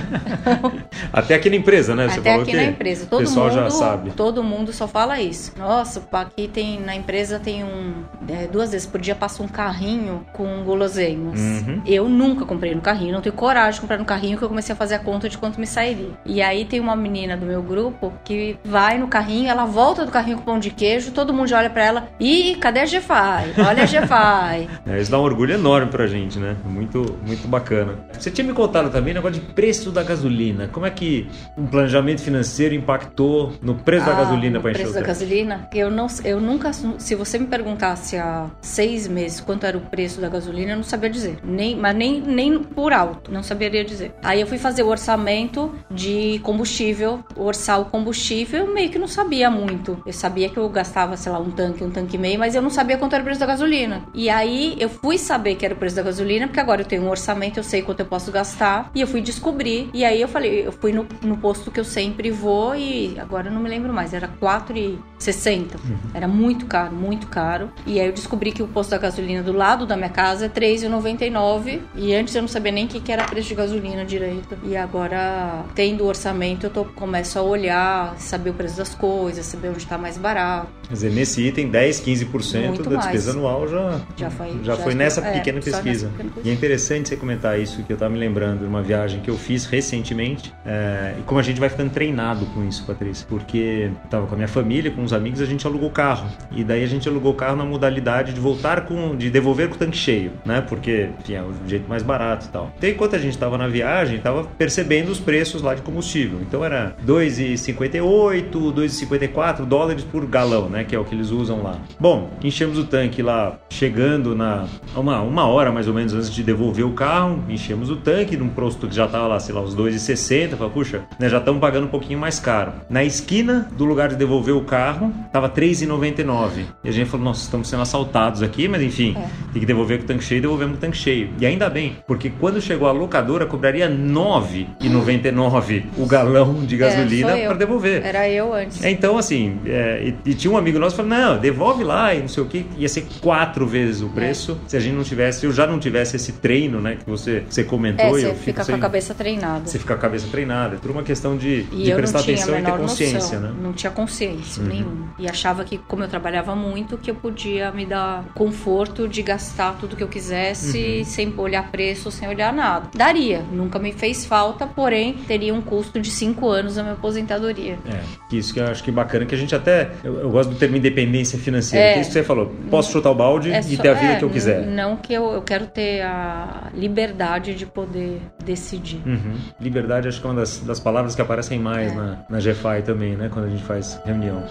Até 1.12 1.34
aqui 1.34 1.50
na 1.50 1.56
empresa, 1.56 1.94
né? 1.94 2.08
Você 2.08 2.20
Até 2.20 2.34
aqui 2.34 2.54
na 2.54 2.64
empresa. 2.64 3.04
o 3.04 3.08
Todo 3.08 3.20
pessoal 3.20 3.46
mundo, 3.46 3.54
já 3.54 3.70
sabe. 3.70 4.10
Todo 4.10 4.42
mundo 4.42 4.72
só 4.72 4.86
fala 4.86 5.20
isso. 5.20 5.52
Nossa, 5.58 6.02
aqui 6.12 6.48
tem 6.48 6.80
na 6.80 6.94
empresa 6.94 7.38
tem 7.38 7.64
um 7.64 8.04
é, 8.28 8.46
duas 8.46 8.72
vezes 8.72 8.86
por 8.86 9.00
dia 9.00 9.14
passa 9.14 9.42
um 9.42 9.48
carrinho 9.48 10.24
com 10.32 10.62
guloseimas. 10.62 11.40
Uhum. 11.40 11.82
Eu 11.86 12.08
nunca 12.08 12.44
comprei 12.44 12.74
no 12.74 12.80
carrinho, 12.80 13.12
não 13.12 13.20
tenho 13.20 13.34
coragem 13.34 13.74
de 13.74 13.80
comprar 13.80 13.98
no 13.98 14.04
carrinho 14.04 14.36
que 14.36 14.44
eu 14.44 14.48
comecei 14.48 14.72
a 14.72 14.76
fazer 14.76 14.94
a 14.94 14.98
conta 14.98 15.28
de 15.28 15.38
quanto 15.38 15.58
me 15.58 15.66
sairia. 15.66 16.10
E 16.24 16.42
aí 16.42 16.64
tem 16.64 16.80
uma 16.80 16.94
menina 16.94 17.36
do 17.36 17.46
meu 17.46 17.62
grupo 17.62 18.12
que 18.24 18.58
vai 18.64 18.98
no 18.98 19.08
carrinho, 19.08 19.48
ela 19.48 19.64
volta 19.64 20.04
do 20.04 20.12
carrinho 20.12 20.38
com 20.38 20.44
pão 20.44 20.58
de 20.58 20.70
queijo, 20.70 21.12
todo 21.12 21.32
mundo 21.32 21.48
já 21.48 21.58
olha 21.58 21.70
pra 21.70 21.84
ela, 21.84 22.08
ih, 22.18 22.56
cadê 22.56 22.80
a 22.80 22.84
GFI? 22.84 23.60
Olha 23.66 23.82
a 23.82 23.86
GFI. 23.86 24.70
É, 24.90 25.00
isso 25.00 25.10
dá 25.10 25.18
um 25.18 25.22
orgulho 25.22 25.54
enorme 25.54 25.90
pra 25.90 26.06
gente, 26.10 26.38
né? 26.38 26.56
Muito, 26.64 27.16
muito 27.26 27.46
bacana. 27.48 27.94
Você 28.18 28.30
tinha 28.30 28.46
me 28.46 28.52
contado 28.52 28.90
também 28.90 29.12
o 29.12 29.14
negócio 29.16 29.40
de 29.40 29.52
preço 29.52 29.90
da 29.90 30.02
gasolina. 30.02 30.68
Como 30.68 30.84
é 30.84 30.90
que 30.90 31.28
um 31.56 31.66
planejamento 31.66 32.20
financeiro 32.22 32.74
impactou 32.74 33.52
no 33.62 33.74
preço 33.76 34.04
da 34.06 34.12
Ah, 34.12 34.16
gasolina 34.16 34.56
no 34.56 34.62
para 34.62 34.70
encher 34.72 34.82
preço 34.82 34.90
o 34.90 34.94
da 34.94 35.00
tanque? 35.00 35.08
gasolina, 35.20 35.68
eu 35.72 35.90
não, 35.90 36.06
eu 36.24 36.40
nunca, 36.40 36.72
se 36.72 37.14
você 37.14 37.38
me 37.38 37.46
perguntasse 37.46 38.16
há 38.16 38.50
seis 38.60 39.06
meses 39.08 39.40
quanto 39.40 39.64
era 39.64 39.76
o 39.78 39.80
preço 39.80 40.20
da 40.20 40.28
gasolina, 40.28 40.72
eu 40.72 40.76
não 40.76 40.82
sabia 40.82 41.08
dizer, 41.08 41.38
nem, 41.44 41.76
mas 41.76 41.94
nem, 41.96 42.20
nem 42.20 42.58
por 42.62 42.92
alto, 42.92 43.30
não 43.32 43.42
saberia 43.42 43.84
dizer. 43.84 44.12
Aí 44.22 44.40
eu 44.40 44.46
fui 44.46 44.58
fazer 44.58 44.82
o 44.82 44.88
orçamento 44.88 45.72
de 45.90 46.38
combustível, 46.42 47.20
orçar 47.36 47.80
o 47.80 47.84
combustível, 47.86 48.66
eu 48.66 48.74
meio 48.74 48.90
que 48.90 48.98
não 48.98 49.06
sabia 49.08 49.50
muito. 49.50 50.02
Eu 50.06 50.12
sabia 50.12 50.48
que 50.48 50.56
eu 50.56 50.68
gastava, 50.68 51.16
sei 51.16 51.30
lá, 51.30 51.38
um 51.38 51.50
tanque, 51.50 51.84
um 51.84 51.90
tanque 51.90 52.16
e 52.16 52.18
meio, 52.18 52.38
mas 52.38 52.54
eu 52.54 52.62
não 52.62 52.70
sabia 52.70 52.96
quanto 52.98 53.12
era 53.14 53.22
o 53.22 53.24
preço 53.24 53.40
da 53.40 53.46
gasolina. 53.46 54.02
E 54.14 54.28
aí 54.28 54.76
eu 54.78 54.88
fui 54.88 55.18
saber 55.18 55.54
que 55.54 55.64
era 55.64 55.74
o 55.74 55.76
preço 55.76 55.96
da 56.00 56.04
gasolina, 56.10 56.46
porque 56.46 56.60
agora 56.60 56.80
eu 56.82 56.84
tenho 56.86 57.02
um 57.02 57.08
orçamento, 57.10 57.58
eu 57.58 57.64
sei 57.64 57.82
quanto 57.82 58.00
eu 58.00 58.06
posso 58.06 58.32
gastar, 58.32 58.90
e 58.94 59.00
eu 59.00 59.06
fui 59.06 59.20
descobrir. 59.20 59.90
E 59.92 60.04
aí 60.04 60.20
eu 60.20 60.28
falei, 60.28 60.66
eu 60.66 60.72
fui 60.72 60.92
no, 60.92 61.06
no 61.22 61.36
posto 61.36 61.70
que 61.70 61.78
eu 61.78 61.84
sempre 61.84 62.30
vou 62.30 62.74
e 62.74 63.18
agora 63.18 63.48
eu 63.48 63.52
não 63.52 63.60
me 63.60 63.68
lembro 63.68 63.92
mais, 63.92 64.12
era 64.14 64.28
4,60. 64.40 65.66
Era 66.14 66.26
muito 66.28 66.66
caro, 66.66 66.92
muito 66.94 67.26
caro. 67.26 67.70
E 67.86 68.00
aí 68.00 68.06
eu 68.06 68.12
descobri 68.12 68.52
que 68.52 68.62
o 68.62 68.68
posto 68.68 68.90
da 68.90 68.98
gasolina 68.98 69.42
do 69.42 69.52
lado 69.52 69.86
da 69.86 69.96
minha 69.96 70.08
casa 70.08 70.46
é 70.46 70.48
3,99 70.48 71.80
e 71.94 72.14
antes 72.14 72.34
eu 72.34 72.42
não 72.42 72.48
sabia 72.48 72.72
nem 72.72 72.86
o 72.86 72.88
que 72.88 73.00
que 73.00 73.12
era 73.12 73.24
preço 73.24 73.48
de 73.48 73.54
gasolina 73.54 74.04
direito. 74.04 74.56
E 74.64 74.76
agora, 74.76 75.64
tendo 75.74 76.04
o 76.04 76.06
orçamento, 76.06 76.66
eu 76.66 76.70
tô, 76.70 76.84
começo 76.84 77.38
a 77.38 77.42
olhar, 77.42 78.14
saber 78.18 78.50
o 78.50 78.54
preço 78.54 78.76
das 78.76 78.94
coisas, 78.94 79.44
saber 79.46 79.68
onde 79.70 79.86
tá 79.86 79.98
mais 79.98 80.16
barato. 80.16 80.68
Quer 80.88 80.94
dizer, 80.94 81.10
nesse 81.12 81.42
item, 81.46 81.68
10, 81.68 82.00
15% 82.00 82.66
Muito 82.68 82.90
da 82.90 82.96
despesa 82.96 83.32
mais. 83.32 83.36
anual 83.36 83.68
já, 83.68 84.00
Já 84.16 84.30
foi- 84.30 84.50
já 84.62 84.74
já 84.74 84.76
foi 84.76 84.94
nessa 84.94 85.20
é, 85.20 85.32
pequena 85.32 85.60
pesquisa 85.60 85.80
pesquisa. 85.90 86.10
E 86.44 86.50
é 86.50 86.52
interessante 86.52 87.08
você 87.08 87.16
comentar 87.16 87.58
isso, 87.58 87.82
que 87.82 87.92
eu 87.92 87.94
estava 87.94 88.12
me 88.12 88.18
lembrando 88.18 88.60
de 88.60 88.66
uma 88.66 88.82
viagem 88.82 89.20
que 89.20 89.30
eu 89.30 89.36
fiz 89.36 89.66
recentemente. 89.66 90.52
É, 90.64 91.14
e 91.18 91.22
como 91.22 91.40
a 91.40 91.42
gente 91.42 91.60
vai 91.60 91.68
ficando 91.68 91.90
treinado 91.90 92.46
com 92.46 92.64
isso, 92.66 92.84
Patrícia. 92.84 93.26
Porque 93.28 93.90
estava 94.04 94.26
com 94.26 94.34
a 94.34 94.36
minha 94.36 94.48
família, 94.48 94.90
com 94.90 95.02
os 95.02 95.12
amigos, 95.12 95.40
a 95.40 95.46
gente 95.46 95.66
alugou 95.66 95.90
carro. 95.90 96.28
E 96.50 96.64
daí 96.64 96.82
a 96.82 96.86
gente 96.86 97.08
alugou 97.08 97.32
o 97.32 97.34
carro 97.34 97.56
na 97.56 97.64
modalidade 97.64 98.32
de 98.32 98.40
voltar 98.40 98.82
com. 98.82 99.16
de 99.16 99.30
devolver 99.30 99.68
com 99.68 99.74
o 99.74 99.78
tanque 99.78 99.96
cheio, 99.96 100.32
né? 100.44 100.60
Porque, 100.60 101.10
enfim, 101.20 101.34
é 101.34 101.42
o 101.42 101.52
jeito 101.66 101.88
mais 101.88 102.02
barato 102.02 102.46
e 102.46 102.48
tal. 102.48 102.72
Então, 102.76 102.90
enquanto 102.90 103.16
a 103.16 103.18
gente 103.18 103.32
estava 103.32 103.56
na 103.58 103.68
viagem, 103.68 104.16
estava 104.16 104.44
percebendo 104.44 105.10
os 105.10 105.18
preços 105.18 105.62
lá 105.62 105.74
de 105.74 105.82
combustível. 105.82 106.40
Então 106.40 106.64
era 106.64 106.96
2,58, 107.06 108.50
2,54 108.50 109.64
dólares 109.64 110.04
por 110.04 110.26
galão, 110.26 110.68
né? 110.68 110.84
Que 110.84 110.94
é 110.94 110.98
o 110.98 111.04
que 111.04 111.14
eles 111.14 111.30
usam 111.30 111.62
lá. 111.62 111.76
Bom, 111.98 112.30
enchemos 112.42 112.78
o 112.78 112.84
tanque 112.84 113.22
lá, 113.22 113.58
chegando 113.68 114.34
na. 114.34 114.66
Uma, 114.94 115.20
uma 115.20 115.46
hora 115.46 115.70
mais 115.72 115.79
ou 115.86 115.94
menos 115.94 116.12
antes 116.14 116.30
de 116.30 116.42
devolver 116.42 116.84
o 116.84 116.92
carro, 116.92 117.42
enchemos 117.48 117.90
o 117.90 117.96
tanque 117.96 118.36
num 118.36 118.48
posto 118.48 118.86
que 118.86 118.94
já 118.94 119.06
estava 119.06 119.26
lá, 119.26 119.40
sei 119.40 119.54
lá, 119.54 119.60
uns 119.60 119.74
2,60. 119.74 120.56
Falei, 120.56 120.72
puxa, 120.72 121.02
né, 121.18 121.28
já 121.28 121.38
estamos 121.38 121.60
pagando 121.60 121.86
um 121.86 121.90
pouquinho 121.90 122.18
mais 122.18 122.38
caro. 122.38 122.72
Na 122.88 123.04
esquina 123.04 123.68
do 123.76 123.84
lugar 123.84 124.08
de 124.08 124.16
devolver 124.16 124.54
o 124.54 124.62
carro, 124.62 125.12
tava 125.32 125.48
3,99. 125.48 126.64
E 126.84 126.88
a 126.88 126.92
gente 126.92 127.08
falou, 127.10 127.24
nossa, 127.26 127.42
estamos 127.42 127.68
sendo 127.68 127.82
assaltados 127.82 128.42
aqui, 128.42 128.68
mas 128.68 128.82
enfim, 128.82 129.16
é. 129.16 129.26
tem 129.52 129.60
que 129.60 129.66
devolver 129.66 129.98
com 129.98 130.04
o 130.04 130.06
tanque 130.06 130.24
cheio, 130.24 130.40
devolvemos 130.40 130.72
com 130.72 130.78
o 130.78 130.80
tanque 130.80 130.96
cheio. 130.96 131.30
E 131.38 131.46
ainda 131.46 131.68
bem, 131.68 131.96
porque 132.06 132.30
quando 132.30 132.60
chegou 132.60 132.88
a 132.88 132.92
locadora, 132.92 133.46
cobraria 133.46 133.90
9,99 133.90 135.84
o 135.96 136.06
galão 136.06 136.64
de 136.64 136.74
é, 136.74 136.78
gasolina 136.78 137.36
é, 137.36 137.46
para 137.46 137.56
devolver. 137.56 138.04
Era 138.04 138.28
eu 138.28 138.52
antes. 138.54 138.82
É, 138.82 138.90
então, 138.90 139.18
assim, 139.18 139.58
é, 139.66 140.14
e, 140.24 140.30
e, 140.30 140.34
tinha 140.34 140.52
um 140.52 140.56
amigo 140.56 140.78
nosso 140.78 140.96
que 140.96 141.02
falou, 141.02 141.18
não, 141.18 141.38
devolve 141.38 141.84
lá 141.84 142.14
e 142.14 142.20
não 142.20 142.28
sei 142.28 142.42
o 142.42 142.46
que, 142.46 142.66
ia 142.78 142.88
ser 142.88 143.06
quatro 143.20 143.66
vezes 143.66 144.02
o 144.02 144.08
preço 144.08 144.58
se 144.66 144.76
a 144.76 144.80
gente 144.80 144.94
não 144.94 145.02
tivesse, 145.02 145.44
eu 145.44 145.52
já 145.52 145.66
não 145.70 145.78
tivesse 145.78 146.16
esse 146.16 146.32
treino, 146.32 146.80
né, 146.80 146.96
que 146.96 147.08
você, 147.08 147.44
você 147.48 147.64
comentou. 147.64 148.18
É, 148.18 148.22
você 148.22 148.34
fica 148.34 148.64
com 148.64 148.74
a 148.74 148.78
cabeça 148.78 149.14
treinada. 149.14 149.66
Você 149.66 149.78
fica 149.78 149.94
com 149.94 149.98
a 149.98 150.02
cabeça 150.02 150.28
treinada. 150.28 150.76
É 150.76 150.78
tudo 150.78 150.92
uma 150.92 151.02
questão 151.02 151.36
de, 151.36 151.64
de 151.64 151.92
prestar 151.94 152.20
atenção 152.20 152.58
e 152.58 152.62
ter 152.62 152.72
consciência, 152.72 153.18
noção, 153.18 153.40
né? 153.40 153.54
Não 153.62 153.72
tinha 153.72 153.90
consciência 153.90 154.62
uhum. 154.62 154.68
nenhuma. 154.68 155.14
E 155.18 155.28
achava 155.28 155.64
que, 155.64 155.78
como 155.78 156.02
eu 156.02 156.08
trabalhava 156.08 156.54
muito, 156.54 156.98
que 156.98 157.10
eu 157.10 157.14
podia 157.14 157.70
me 157.72 157.86
dar 157.86 158.24
conforto 158.34 159.08
de 159.08 159.22
gastar 159.22 159.76
tudo 159.78 159.96
que 159.96 160.02
eu 160.02 160.08
quisesse 160.08 160.98
uhum. 160.98 161.04
sem 161.04 161.34
olhar 161.36 161.70
preço, 161.70 162.10
sem 162.10 162.28
olhar 162.28 162.52
nada. 162.52 162.88
Daria. 162.94 163.42
Nunca 163.52 163.78
me 163.78 163.92
fez 163.92 164.24
falta, 164.24 164.66
porém 164.66 165.14
teria 165.26 165.54
um 165.54 165.60
custo 165.60 166.00
de 166.00 166.10
cinco 166.10 166.48
anos 166.48 166.78
a 166.78 166.82
minha 166.82 166.94
aposentadoria. 166.94 167.78
É, 167.86 168.00
isso 168.34 168.52
que 168.52 168.60
eu 168.60 168.66
acho 168.66 168.82
que 168.82 168.90
é 168.90 168.92
bacana, 168.92 169.24
que 169.24 169.34
a 169.34 169.38
gente 169.38 169.54
até. 169.54 169.90
Eu, 170.02 170.20
eu 170.20 170.30
gosto 170.30 170.50
do 170.50 170.56
termo 170.56 170.76
independência 170.76 171.38
financeira, 171.38 171.84
é, 171.84 171.92
que 171.92 171.98
é 171.98 172.02
isso 172.02 172.10
que 172.10 172.14
você 172.14 172.24
falou. 172.24 172.52
Posso 172.70 172.92
chutar 172.92 173.10
o 173.10 173.14
balde 173.14 173.52
é 173.52 173.60
e 173.60 173.76
ter 173.76 173.88
a 173.88 173.94
vida 173.94 174.12
é, 174.12 174.16
que 174.16 174.24
eu 174.24 174.30
quiser. 174.30 174.66
Não 174.66 174.96
que 174.96 175.12
eu, 175.12 175.32
eu 175.32 175.42
quero 175.42 175.59
ter 175.66 176.02
a 176.02 176.70
liberdade 176.74 177.54
de 177.54 177.66
poder 177.66 178.20
decidir. 178.44 179.00
Uhum. 179.06 179.36
Liberdade 179.60 180.08
acho 180.08 180.20
que 180.20 180.26
é 180.26 180.30
uma 180.30 180.40
das, 180.40 180.58
das 180.60 180.80
palavras 180.80 181.14
que 181.14 181.22
aparecem 181.22 181.58
mais 181.58 181.92
é. 181.92 181.94
na, 181.94 182.24
na 182.28 182.38
GFI 182.38 182.82
também, 182.84 183.16
né? 183.16 183.28
Quando 183.32 183.46
a 183.46 183.48
gente 183.48 183.62
faz 183.64 184.00
reunião. 184.04 184.42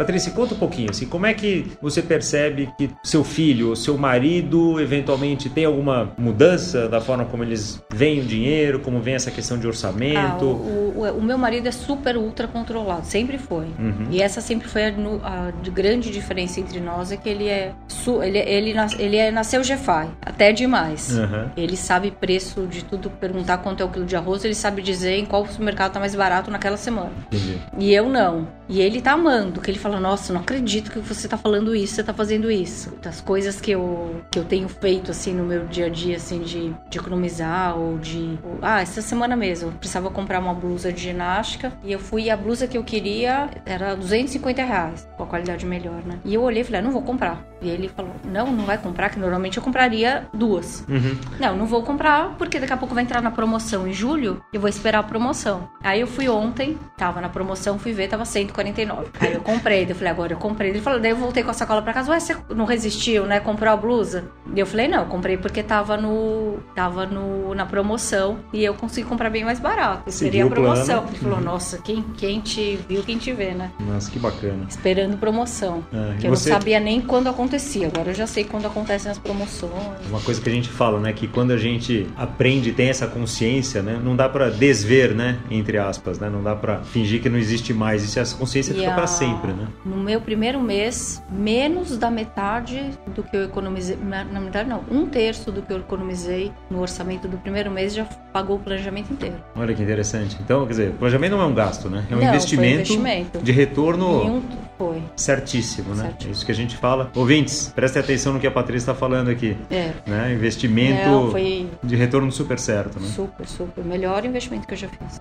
Patrícia, 0.00 0.32
conta 0.32 0.54
um 0.54 0.56
pouquinho, 0.56 0.88
assim, 0.88 1.04
como 1.04 1.26
é 1.26 1.34
que 1.34 1.72
você 1.82 2.00
percebe 2.00 2.72
que 2.78 2.88
seu 3.04 3.22
filho 3.22 3.68
ou 3.68 3.76
seu 3.76 3.98
marido 3.98 4.80
eventualmente 4.80 5.50
tem 5.50 5.66
alguma 5.66 6.10
mudança 6.16 6.88
da 6.88 7.02
forma 7.02 7.26
como 7.26 7.44
eles 7.44 7.82
veem 7.92 8.20
o 8.20 8.24
dinheiro, 8.24 8.80
como 8.80 8.98
vem 9.02 9.12
essa 9.12 9.30
questão 9.30 9.58
de 9.58 9.66
orçamento? 9.66 10.16
Ah, 10.16 10.42
o, 10.42 11.02
o, 11.02 11.18
o, 11.18 11.22
meu 11.22 11.36
marido 11.36 11.68
é 11.68 11.70
super 11.70 12.16
ultra 12.16 12.48
controlado, 12.48 13.04
sempre 13.04 13.36
foi. 13.36 13.66
Uhum. 13.78 14.06
E 14.10 14.22
essa 14.22 14.40
sempre 14.40 14.68
foi 14.68 14.86
a, 14.86 14.88
a, 14.88 15.52
grande 15.70 16.10
diferença 16.10 16.60
entre 16.60 16.80
nós, 16.80 17.12
é 17.12 17.18
que 17.18 17.28
ele 17.28 17.48
é 17.48 17.74
ele, 18.22 18.38
ele, 18.38 18.74
ele 18.98 19.16
é, 19.18 19.30
nasceu 19.30 19.60
GFI, 19.60 20.08
até 20.24 20.50
demais. 20.50 21.18
Uhum. 21.18 21.50
Ele 21.54 21.76
sabe 21.76 22.10
preço 22.10 22.66
de 22.66 22.86
tudo, 22.86 23.10
perguntar 23.10 23.58
quanto 23.58 23.82
é 23.82 23.84
o 23.84 23.90
quilo 23.90 24.06
de 24.06 24.16
arroz, 24.16 24.46
ele 24.46 24.54
sabe 24.54 24.80
dizer 24.80 25.18
em 25.18 25.26
qual 25.26 25.46
supermercado 25.46 25.92
tá 25.92 26.00
mais 26.00 26.14
barato 26.14 26.50
naquela 26.50 26.78
semana. 26.78 27.12
Entendi. 27.26 27.60
E 27.78 27.92
eu 27.92 28.08
não. 28.08 28.48
E 28.66 28.80
ele 28.80 29.02
tá 29.02 29.12
amando, 29.12 29.60
que 29.60 29.70
ele 29.70 29.78
fala 29.78 29.89
fala, 29.90 30.00
nossa, 30.00 30.32
não 30.32 30.40
acredito 30.40 30.90
que 30.90 31.00
você 31.00 31.26
tá 31.26 31.36
falando 31.36 31.74
isso, 31.74 31.96
você 31.96 32.04
tá 32.04 32.14
fazendo 32.14 32.50
isso. 32.50 32.92
Das 33.02 33.20
coisas 33.20 33.60
que 33.60 33.72
eu, 33.72 34.22
que 34.30 34.38
eu 34.38 34.44
tenho 34.44 34.68
feito, 34.68 35.10
assim, 35.10 35.34
no 35.34 35.44
meu 35.44 35.66
dia 35.66 35.86
a 35.86 35.88
dia, 35.88 36.16
assim, 36.16 36.40
de, 36.40 36.74
de 36.88 36.98
economizar 36.98 37.76
ou 37.76 37.98
de... 37.98 38.38
Ou, 38.42 38.58
ah, 38.62 38.80
essa 38.80 39.02
semana 39.02 39.36
mesmo, 39.36 39.68
eu 39.68 39.72
precisava 39.72 40.10
comprar 40.10 40.38
uma 40.38 40.54
blusa 40.54 40.92
de 40.92 41.02
ginástica 41.02 41.72
e 41.82 41.92
eu 41.92 41.98
fui, 41.98 42.24
e 42.24 42.30
a 42.30 42.36
blusa 42.36 42.66
que 42.66 42.78
eu 42.78 42.84
queria 42.84 43.50
era 43.66 43.94
250 43.94 44.62
reais, 44.62 45.08
com 45.16 45.24
a 45.24 45.26
qualidade 45.26 45.66
melhor, 45.66 46.02
né? 46.04 46.18
E 46.24 46.34
eu 46.34 46.42
olhei 46.42 46.62
e 46.62 46.64
falei, 46.64 46.80
ah, 46.80 46.84
não 46.84 46.92
vou 46.92 47.02
comprar. 47.02 47.44
E 47.60 47.68
ele 47.68 47.88
falou, 47.88 48.12
não, 48.24 48.50
não 48.52 48.64
vai 48.64 48.78
comprar, 48.78 49.10
que 49.10 49.18
normalmente 49.18 49.58
eu 49.58 49.62
compraria 49.62 50.26
duas. 50.32 50.84
Uhum. 50.88 51.16
Não, 51.38 51.56
não 51.56 51.66
vou 51.66 51.82
comprar, 51.82 52.36
porque 52.38 52.58
daqui 52.58 52.72
a 52.72 52.76
pouco 52.76 52.94
vai 52.94 53.04
entrar 53.04 53.20
na 53.20 53.30
promoção 53.30 53.86
em 53.86 53.92
julho, 53.92 54.42
eu 54.52 54.60
vou 54.60 54.68
esperar 54.68 55.00
a 55.00 55.02
promoção. 55.02 55.68
Aí 55.82 56.00
eu 56.00 56.06
fui 56.06 56.28
ontem, 56.28 56.78
tava 56.96 57.20
na 57.20 57.28
promoção, 57.28 57.78
fui 57.78 57.92
ver, 57.92 58.08
tava 58.08 58.24
149. 58.24 59.10
Aí 59.20 59.34
eu 59.34 59.40
comprei 59.40 59.79
comprei. 59.80 59.90
Eu 59.90 59.94
falei, 59.96 60.12
agora 60.12 60.32
eu 60.32 60.38
comprei. 60.38 60.70
Ele 60.70 60.80
falou, 60.80 61.00
daí 61.00 61.10
eu 61.10 61.16
voltei 61.16 61.42
com 61.42 61.50
a 61.50 61.54
sacola 61.54 61.82
pra 61.82 61.92
casa. 61.92 62.10
Ué, 62.10 62.20
você 62.20 62.36
não 62.54 62.64
resistiu, 62.64 63.26
né? 63.26 63.40
Comprou 63.40 63.72
a 63.72 63.76
blusa? 63.76 64.24
E 64.54 64.58
eu 64.58 64.66
falei, 64.66 64.88
não, 64.88 65.00
eu 65.00 65.06
comprei 65.06 65.36
porque 65.36 65.62
tava 65.62 65.96
no. 65.96 66.58
tava 66.74 67.06
no, 67.06 67.54
na 67.54 67.66
promoção 67.66 68.38
e 68.52 68.64
eu 68.64 68.74
consegui 68.74 69.08
comprar 69.08 69.30
bem 69.30 69.44
mais 69.44 69.60
barato. 69.60 70.10
Seria 70.10 70.44
a 70.44 70.48
promoção. 70.48 71.04
Ele 71.08 71.18
falou, 71.18 71.38
uhum. 71.38 71.44
nossa, 71.44 71.78
quem, 71.78 72.02
quem 72.16 72.40
te 72.40 72.78
viu, 72.88 73.02
quem 73.02 73.18
te 73.18 73.32
vê, 73.32 73.52
né? 73.52 73.70
Nossa, 73.80 74.10
que 74.10 74.18
bacana. 74.18 74.66
Esperando 74.68 75.16
promoção. 75.16 75.84
É, 75.92 76.18
que 76.18 76.26
eu 76.26 76.30
você... 76.30 76.50
não 76.50 76.58
sabia 76.58 76.80
nem 76.80 77.00
quando 77.00 77.28
acontecia. 77.28 77.88
Agora 77.88 78.10
eu 78.10 78.14
já 78.14 78.26
sei 78.26 78.44
quando 78.44 78.66
acontecem 78.66 79.10
as 79.10 79.18
promoções. 79.18 79.70
Uma 80.08 80.20
coisa 80.20 80.40
que 80.40 80.48
a 80.48 80.52
gente 80.52 80.68
fala, 80.68 81.00
né? 81.00 81.12
Que 81.12 81.26
quando 81.26 81.52
a 81.52 81.58
gente 81.58 82.06
aprende, 82.16 82.72
tem 82.72 82.88
essa 82.88 83.06
consciência, 83.06 83.82
né? 83.82 84.00
Não 84.02 84.16
dá 84.16 84.28
para 84.28 84.50
desver, 84.50 85.14
né? 85.14 85.38
Entre 85.50 85.78
aspas, 85.78 86.18
né? 86.18 86.28
Não 86.28 86.42
dá 86.42 86.54
para 86.54 86.80
fingir 86.80 87.22
que 87.22 87.28
não 87.28 87.38
existe 87.38 87.72
mais. 87.72 88.02
Isso, 88.02 88.18
essa 88.18 88.36
consciência 88.36 88.72
e 88.72 88.76
fica 88.76 88.92
a... 88.92 88.94
para 88.94 89.06
sempre, 89.06 89.52
né? 89.52 89.59
No 89.84 89.96
meu 89.96 90.20
primeiro 90.20 90.60
mês, 90.60 91.22
menos 91.30 91.96
da 91.96 92.10
metade 92.10 92.90
do 93.14 93.22
que 93.22 93.36
eu 93.36 93.44
economizei. 93.44 93.96
Na 93.96 94.40
metade, 94.40 94.68
não, 94.68 94.84
um 94.90 95.06
terço 95.06 95.50
do 95.50 95.62
que 95.62 95.72
eu 95.72 95.78
economizei 95.78 96.52
no 96.70 96.80
orçamento 96.80 97.28
do 97.28 97.36
primeiro 97.38 97.70
mês 97.70 97.94
já 97.94 98.04
pagou 98.32 98.56
o 98.56 98.60
planejamento 98.60 99.12
inteiro. 99.12 99.36
Olha 99.56 99.74
que 99.74 99.82
interessante. 99.82 100.36
Então, 100.40 100.64
quer 100.64 100.70
dizer, 100.70 100.92
planejamento 100.92 101.32
não 101.32 101.42
é 101.42 101.46
um 101.46 101.54
gasto, 101.54 101.88
né? 101.88 102.06
É 102.10 102.14
um, 102.14 102.18
não, 102.18 102.28
investimento, 102.28 102.74
investimento, 102.74 103.38
de 103.38 103.52
retorno 103.52 104.36
um, 104.36 104.42
foi. 104.78 105.02
certíssimo, 105.16 105.94
né? 105.94 106.04
Certíssimo. 106.04 106.30
É 106.30 106.32
isso 106.32 106.46
que 106.46 106.52
a 106.52 106.54
gente 106.54 106.76
fala. 106.76 107.10
Ouvintes, 107.14 107.72
prestem 107.74 108.02
atenção 108.02 108.32
no 108.32 108.40
que 108.40 108.46
a 108.46 108.50
Patrícia 108.50 108.90
está 108.90 108.94
falando 108.94 109.30
aqui. 109.30 109.56
É. 109.70 109.92
Né? 110.06 110.32
Investimento 110.32 111.08
não, 111.08 111.30
foi... 111.30 111.68
de 111.82 111.96
retorno 111.96 112.30
super 112.30 112.58
certo, 112.58 113.00
né? 113.00 113.08
Super, 113.08 113.46
super. 113.46 113.84
Melhor 113.84 114.24
investimento 114.24 114.66
que 114.66 114.74
eu 114.74 114.78
já 114.78 114.88
fiz. 114.88 115.20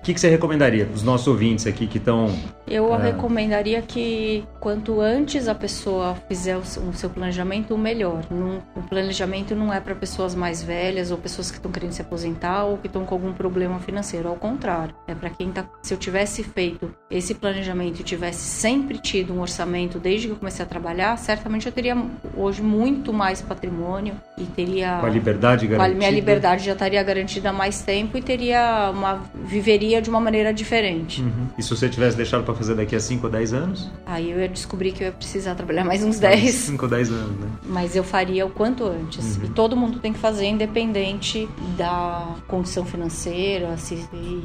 O 0.00 0.02
que, 0.02 0.14
que, 0.14 0.20
você 0.20 0.30
recomendaria 0.30 0.86
para 0.86 0.94
os 0.94 1.02
nossos 1.02 1.26
ouvintes 1.26 1.66
aqui 1.66 1.86
que 1.86 1.98
estão. 1.98 2.34
Eu 2.66 2.94
é... 2.94 3.02
recomendaria 3.02 3.82
que 3.82 4.42
quanto 4.58 4.98
antes 4.98 5.46
a 5.46 5.54
pessoa 5.54 6.16
fizer 6.26 6.56
o 6.56 6.64
seu 6.64 7.10
planejamento, 7.10 7.76
melhor. 7.76 8.24
Não, 8.30 8.62
o 8.74 8.82
planejamento 8.82 9.54
não 9.54 9.70
é 9.72 9.78
para 9.78 9.94
pessoas 9.94 10.34
mais 10.34 10.62
velhas 10.62 11.10
ou 11.10 11.18
pessoas 11.18 11.50
que 11.50 11.58
estão 11.58 11.70
querendo 11.70 11.92
se 11.92 12.00
aposentar 12.00 12.64
ou 12.64 12.78
que 12.78 12.86
estão 12.86 13.04
com 13.04 13.14
algum 13.14 13.34
problema 13.34 13.78
financeiro. 13.78 14.28
Ao 14.28 14.36
contrário, 14.36 14.94
é 15.06 15.14
para 15.14 15.28
quem 15.28 15.50
está. 15.50 15.66
Se 15.82 15.92
eu 15.92 15.98
tivesse 15.98 16.42
feito 16.42 16.90
esse 17.10 17.34
planejamento 17.34 18.00
e 18.00 18.02
tivesse 18.02 18.40
sempre 18.40 18.96
tido 18.96 19.34
um 19.34 19.40
orçamento 19.40 19.98
desde 19.98 20.28
que 20.28 20.32
eu 20.32 20.36
comecei 20.36 20.64
a 20.64 20.68
trabalhar, 20.68 21.18
certamente 21.18 21.66
eu 21.66 21.72
teria 21.72 21.94
hoje 22.34 22.62
muito 22.62 23.12
mais 23.12 23.42
patrimônio 23.42 24.14
e 24.38 24.44
teria. 24.44 24.96
Com 25.00 25.06
a 25.06 25.10
liberdade 25.10 25.66
garantida. 25.66 25.98
minha 25.98 26.10
liberdade 26.10 26.64
já 26.64 26.72
estaria 26.72 27.02
garantida 27.02 27.50
há 27.50 27.52
mais 27.52 27.82
tempo 27.82 28.16
e 28.16 28.22
teria 28.22 28.90
uma. 28.94 29.22
viveria 29.34 29.89
de 29.98 30.10
uma 30.10 30.20
maneira 30.20 30.52
diferente. 30.52 31.22
Uhum. 31.22 31.48
E 31.56 31.62
se 31.62 31.70
você 31.70 31.88
tivesse 31.88 32.16
deixado 32.16 32.44
para 32.44 32.54
fazer 32.54 32.74
daqui 32.74 32.94
a 32.94 33.00
5 33.00 33.26
ou 33.26 33.32
10 33.32 33.52
anos? 33.54 33.90
Aí 34.04 34.30
eu 34.30 34.38
ia 34.38 34.48
descobrir 34.48 34.92
que 34.92 35.02
eu 35.02 35.06
ia 35.06 35.12
precisar 35.12 35.54
trabalhar 35.54 35.84
mais 35.84 36.04
uns 36.04 36.18
10. 36.18 36.54
5 36.54 36.84
ou 36.84 36.90
10 36.90 37.10
anos, 37.10 37.38
né? 37.38 37.48
Mas 37.64 37.96
eu 37.96 38.04
faria 38.04 38.44
o 38.44 38.50
quanto 38.50 38.84
antes. 38.84 39.36
Uhum. 39.36 39.44
E 39.44 39.48
todo 39.48 39.76
mundo 39.76 39.98
tem 39.98 40.12
que 40.12 40.18
fazer 40.18 40.46
independente 40.46 41.48
da 41.78 42.36
condição 42.46 42.84
financeira, 42.84 43.76
se, 43.78 44.04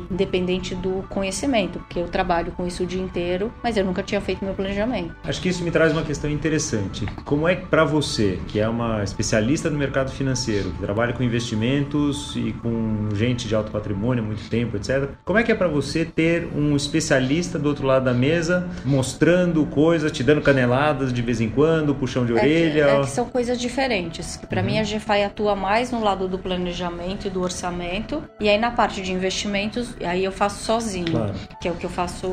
independente 0.09 0.73
do 0.75 1.03
conhecimento, 1.09 1.79
porque 1.79 1.99
eu 1.99 2.07
trabalho 2.07 2.51
com 2.53 2.65
isso 2.65 2.83
o 2.83 2.85
dia 2.85 3.01
inteiro, 3.01 3.51
mas 3.61 3.75
eu 3.75 3.83
nunca 3.83 4.01
tinha 4.01 4.21
feito 4.21 4.45
meu 4.45 4.53
planejamento. 4.53 5.15
Acho 5.23 5.41
que 5.41 5.49
isso 5.49 5.63
me 5.63 5.71
traz 5.71 5.91
uma 5.91 6.03
questão 6.03 6.29
interessante. 6.29 7.05
Como 7.25 7.47
é 7.47 7.55
que 7.55 7.65
para 7.65 7.83
você, 7.83 8.39
que 8.47 8.59
é 8.59 8.67
uma 8.67 9.03
especialista 9.03 9.69
no 9.69 9.77
mercado 9.77 10.11
financeiro, 10.11 10.71
que 10.71 10.79
trabalha 10.79 11.13
com 11.13 11.23
investimentos 11.23 12.35
e 12.35 12.53
com 12.53 13.09
gente 13.13 13.47
de 13.47 13.55
alto 13.55 13.71
patrimônio 13.71 14.23
há 14.23 14.25
muito 14.25 14.47
tempo, 14.49 14.77
etc., 14.77 15.09
como 15.23 15.34
Como 15.35 15.41
é 15.41 15.43
que 15.43 15.51
é 15.51 15.55
para 15.55 15.67
você 15.67 16.05
ter 16.05 16.47
um 16.55 16.77
especialista 16.77 17.59
do 17.59 17.67
outro 17.67 17.85
lado 17.85 18.05
da 18.05 18.13
mesa 18.13 18.69
mostrando 18.85 19.65
coisas, 19.65 20.09
te 20.09 20.23
dando 20.23 20.41
caneladas 20.41 21.11
de 21.11 21.21
vez 21.21 21.41
em 21.41 21.49
quando, 21.49 21.93
puxão 21.93 22.25
de 22.25 22.31
é 22.31 22.35
orelha? 22.35 22.85
Que, 22.85 22.91
é 22.91 23.01
que 23.01 23.09
são 23.09 23.25
coisas 23.25 23.59
diferentes. 23.59 24.37
Para 24.47 24.61
uhum. 24.61 24.67
mim, 24.67 24.79
a 24.79 24.83
GFI 24.83 25.23
atua 25.25 25.53
mais 25.53 25.91
no 25.91 26.01
lado 26.01 26.29
do 26.29 26.39
planejamento 26.39 27.27
e 27.27 27.29
do 27.29 27.41
orçamento. 27.41 28.23
E 28.39 28.47
aí, 28.47 28.57
na 28.57 28.71
parte 28.71 29.01
de 29.01 29.11
investimentos, 29.11 29.93
aí 30.05 30.23
eu 30.23 30.31
faço 30.31 30.63
sozinho, 30.63 31.11
claro. 31.11 31.33
que 31.59 31.67
é 31.67 31.71
o 31.73 31.75
que 31.75 31.85
eu 31.85 31.89
faço 31.89 32.29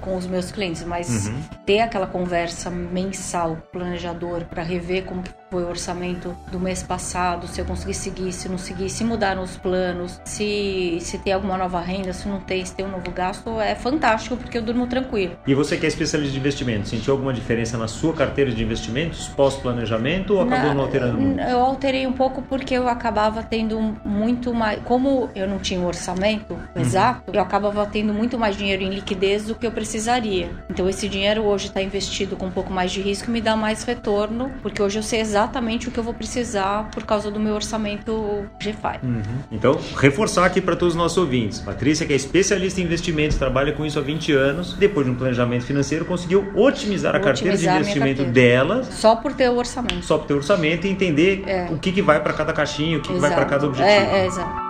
com 0.00 0.16
os 0.16 0.24
meus 0.24 0.52
clientes. 0.52 0.84
Mas 0.84 1.26
uhum. 1.26 1.42
ter 1.66 1.80
aquela 1.80 2.06
conversa 2.06 2.70
mensal, 2.70 3.56
planejador, 3.72 4.44
para 4.44 4.62
rever 4.62 5.02
como 5.02 5.20
que 5.20 5.30
foi 5.50 5.64
o 5.64 5.68
orçamento 5.68 6.36
do 6.52 6.60
mês 6.60 6.82
passado, 6.82 7.48
se 7.48 7.60
eu 7.60 7.64
consegui 7.64 7.92
seguir, 7.92 8.32
se 8.32 8.48
não 8.48 8.56
seguir, 8.56 8.88
se 8.88 9.02
mudaram 9.02 9.42
os 9.42 9.56
planos, 9.56 10.20
se, 10.24 10.98
se 11.00 11.18
tem 11.18 11.32
alguma 11.32 11.58
nova 11.58 11.80
renda, 11.80 12.12
se 12.20 12.28
não 12.28 12.40
tem, 12.40 12.64
se 12.64 12.74
tem 12.74 12.84
um 12.84 12.90
novo 12.90 13.10
gasto, 13.10 13.60
é 13.60 13.74
fantástico 13.74 14.36
porque 14.36 14.58
eu 14.58 14.62
durmo 14.62 14.86
tranquilo. 14.86 15.36
E 15.46 15.54
você 15.54 15.76
que 15.76 15.84
é 15.84 15.88
especialista 15.88 16.32
de 16.32 16.38
investimento, 16.38 16.88
sentiu 16.88 17.12
alguma 17.12 17.32
diferença 17.32 17.76
na 17.76 17.88
sua 17.88 18.12
carteira 18.12 18.50
de 18.50 18.62
investimentos 18.62 19.28
pós-planejamento 19.28 20.34
ou 20.34 20.42
acabou 20.42 20.68
na, 20.68 20.74
não 20.74 20.84
alterando 20.84 21.18
muito? 21.18 21.40
Eu 21.40 21.60
alterei 21.60 22.06
um 22.06 22.12
pouco 22.12 22.42
porque 22.42 22.74
eu 22.74 22.88
acabava 22.88 23.42
tendo 23.42 23.78
muito 24.04 24.52
mais, 24.54 24.80
como 24.84 25.30
eu 25.34 25.48
não 25.48 25.58
tinha 25.58 25.80
um 25.80 25.86
orçamento 25.86 26.54
uhum. 26.54 26.82
exato, 26.82 27.30
eu 27.32 27.40
acabava 27.40 27.86
tendo 27.86 28.12
muito 28.12 28.38
mais 28.38 28.56
dinheiro 28.56 28.82
em 28.82 28.90
liquidez 28.90 29.46
do 29.46 29.54
que 29.54 29.66
eu 29.66 29.72
precisaria. 29.72 30.50
Então 30.68 30.88
esse 30.88 31.08
dinheiro 31.08 31.42
hoje 31.42 31.66
está 31.66 31.82
investido 31.82 32.36
com 32.36 32.46
um 32.46 32.50
pouco 32.50 32.72
mais 32.72 32.92
de 32.92 33.00
risco 33.00 33.30
e 33.30 33.32
me 33.32 33.40
dá 33.40 33.56
mais 33.56 33.82
retorno, 33.82 34.50
porque 34.62 34.82
hoje 34.82 34.98
eu 34.98 35.02
sei 35.02 35.20
exatamente 35.20 35.50
exatamente 35.50 35.88
o 35.88 35.90
que 35.90 35.98
eu 35.98 36.04
vou 36.04 36.14
precisar 36.14 36.90
por 36.90 37.04
causa 37.04 37.30
do 37.30 37.40
meu 37.40 37.54
orçamento 37.54 38.44
GFI. 38.58 39.00
Uhum. 39.02 39.22
Então, 39.50 39.78
reforçar 39.96 40.44
aqui 40.44 40.60
para 40.60 40.76
todos 40.76 40.94
os 40.94 40.98
nossos 40.98 41.18
ouvintes. 41.18 41.60
Patrícia, 41.60 42.06
que 42.10 42.14
é 42.14 42.16
especialista 42.16 42.80
em 42.80 42.84
investimentos, 42.84 43.36
trabalha 43.36 43.72
com 43.72 43.86
isso 43.86 43.96
há 43.96 44.02
20 44.02 44.32
anos, 44.32 44.72
depois 44.72 45.06
de 45.06 45.12
um 45.12 45.14
planejamento 45.14 45.64
financeiro, 45.64 46.04
conseguiu 46.04 46.50
otimizar 46.56 47.14
a 47.14 47.20
carteira 47.20 47.56
de 47.56 47.68
investimento 47.68 48.24
dela. 48.24 48.82
Só 48.82 49.14
por 49.14 49.32
ter 49.32 49.48
o 49.48 49.56
orçamento. 49.56 50.04
Só 50.04 50.18
por 50.18 50.26
ter 50.26 50.34
o 50.34 50.38
orçamento 50.38 50.88
e 50.88 50.90
entender 50.90 51.44
é. 51.46 51.68
o 51.70 51.78
que, 51.78 51.92
que 51.92 52.02
vai 52.02 52.20
para 52.20 52.32
cada 52.32 52.52
caixinha, 52.52 52.98
o 52.98 53.00
que, 53.00 53.12
que 53.12 53.18
vai 53.20 53.32
para 53.32 53.44
cada 53.44 53.64
objetivo. 53.64 53.88
É, 53.88 54.22
é, 54.22 54.26
exato. 54.26 54.69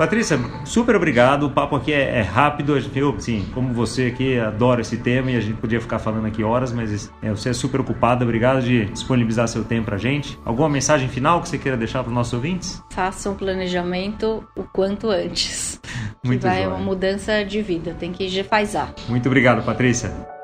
Patrícia, 0.00 0.40
super 0.64 0.96
obrigado. 0.96 1.42
O 1.42 1.50
papo 1.50 1.76
aqui 1.76 1.92
é, 1.92 2.20
é, 2.20 2.22
rápido. 2.22 2.74
Eu, 2.96 3.20
sim, 3.20 3.46
como 3.52 3.74
você 3.74 4.06
aqui, 4.06 4.40
adoro 4.40 4.80
esse 4.80 4.96
tema 4.96 5.30
e 5.30 5.36
a 5.36 5.40
gente 5.42 5.58
podia 5.58 5.78
ficar 5.78 5.98
falando 5.98 6.26
aqui 6.26 6.42
horas, 6.42 6.72
mas 6.72 7.12
é, 7.20 7.28
você 7.28 7.50
é 7.50 7.52
super 7.52 7.82
ocupada. 7.82 8.24
Obrigado 8.24 8.62
de 8.62 8.86
disponibilizar 8.86 9.46
seu 9.46 9.62
tempo 9.62 9.84
para 9.84 9.96
a 9.96 9.98
gente. 9.98 10.38
Alguma 10.42 10.70
mensagem 10.70 11.06
final 11.06 11.42
que 11.42 11.50
você 11.50 11.58
queira 11.58 11.76
deixar 11.76 12.02
para 12.02 12.08
os 12.08 12.14
nossos 12.14 12.32
ouvintes? 12.32 12.82
Façam 12.88 13.32
um 13.32 13.36
planejamento 13.36 14.42
o 14.56 14.64
quanto 14.64 15.10
antes. 15.10 15.78
Muito 16.24 16.40
que 16.40 16.46
vai 16.46 16.66
uma 16.66 16.78
mudança 16.78 17.44
de 17.44 17.60
vida. 17.60 17.92
Tem 17.92 18.10
que 18.10 18.26
GFAizar. 18.26 18.94
Muito 19.06 19.26
obrigado, 19.26 19.62
Patrícia. 19.62 20.39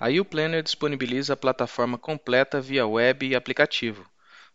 A 0.00 0.08
YouPlanner 0.08 0.62
disponibiliza 0.62 1.34
a 1.34 1.36
plataforma 1.36 1.98
completa 1.98 2.58
via 2.58 2.86
web 2.86 3.26
e 3.26 3.36
aplicativo. 3.36 4.06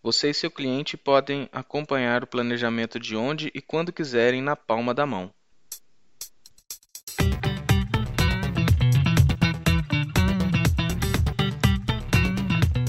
Você 0.01 0.31
e 0.31 0.33
seu 0.33 0.49
cliente 0.49 0.97
podem 0.97 1.47
acompanhar 1.51 2.23
o 2.23 2.27
planejamento 2.27 2.99
de 2.99 3.15
onde 3.15 3.51
e 3.53 3.61
quando 3.61 3.93
quiserem 3.93 4.41
na 4.41 4.55
palma 4.55 4.91
da 4.91 5.05
mão. 5.05 5.31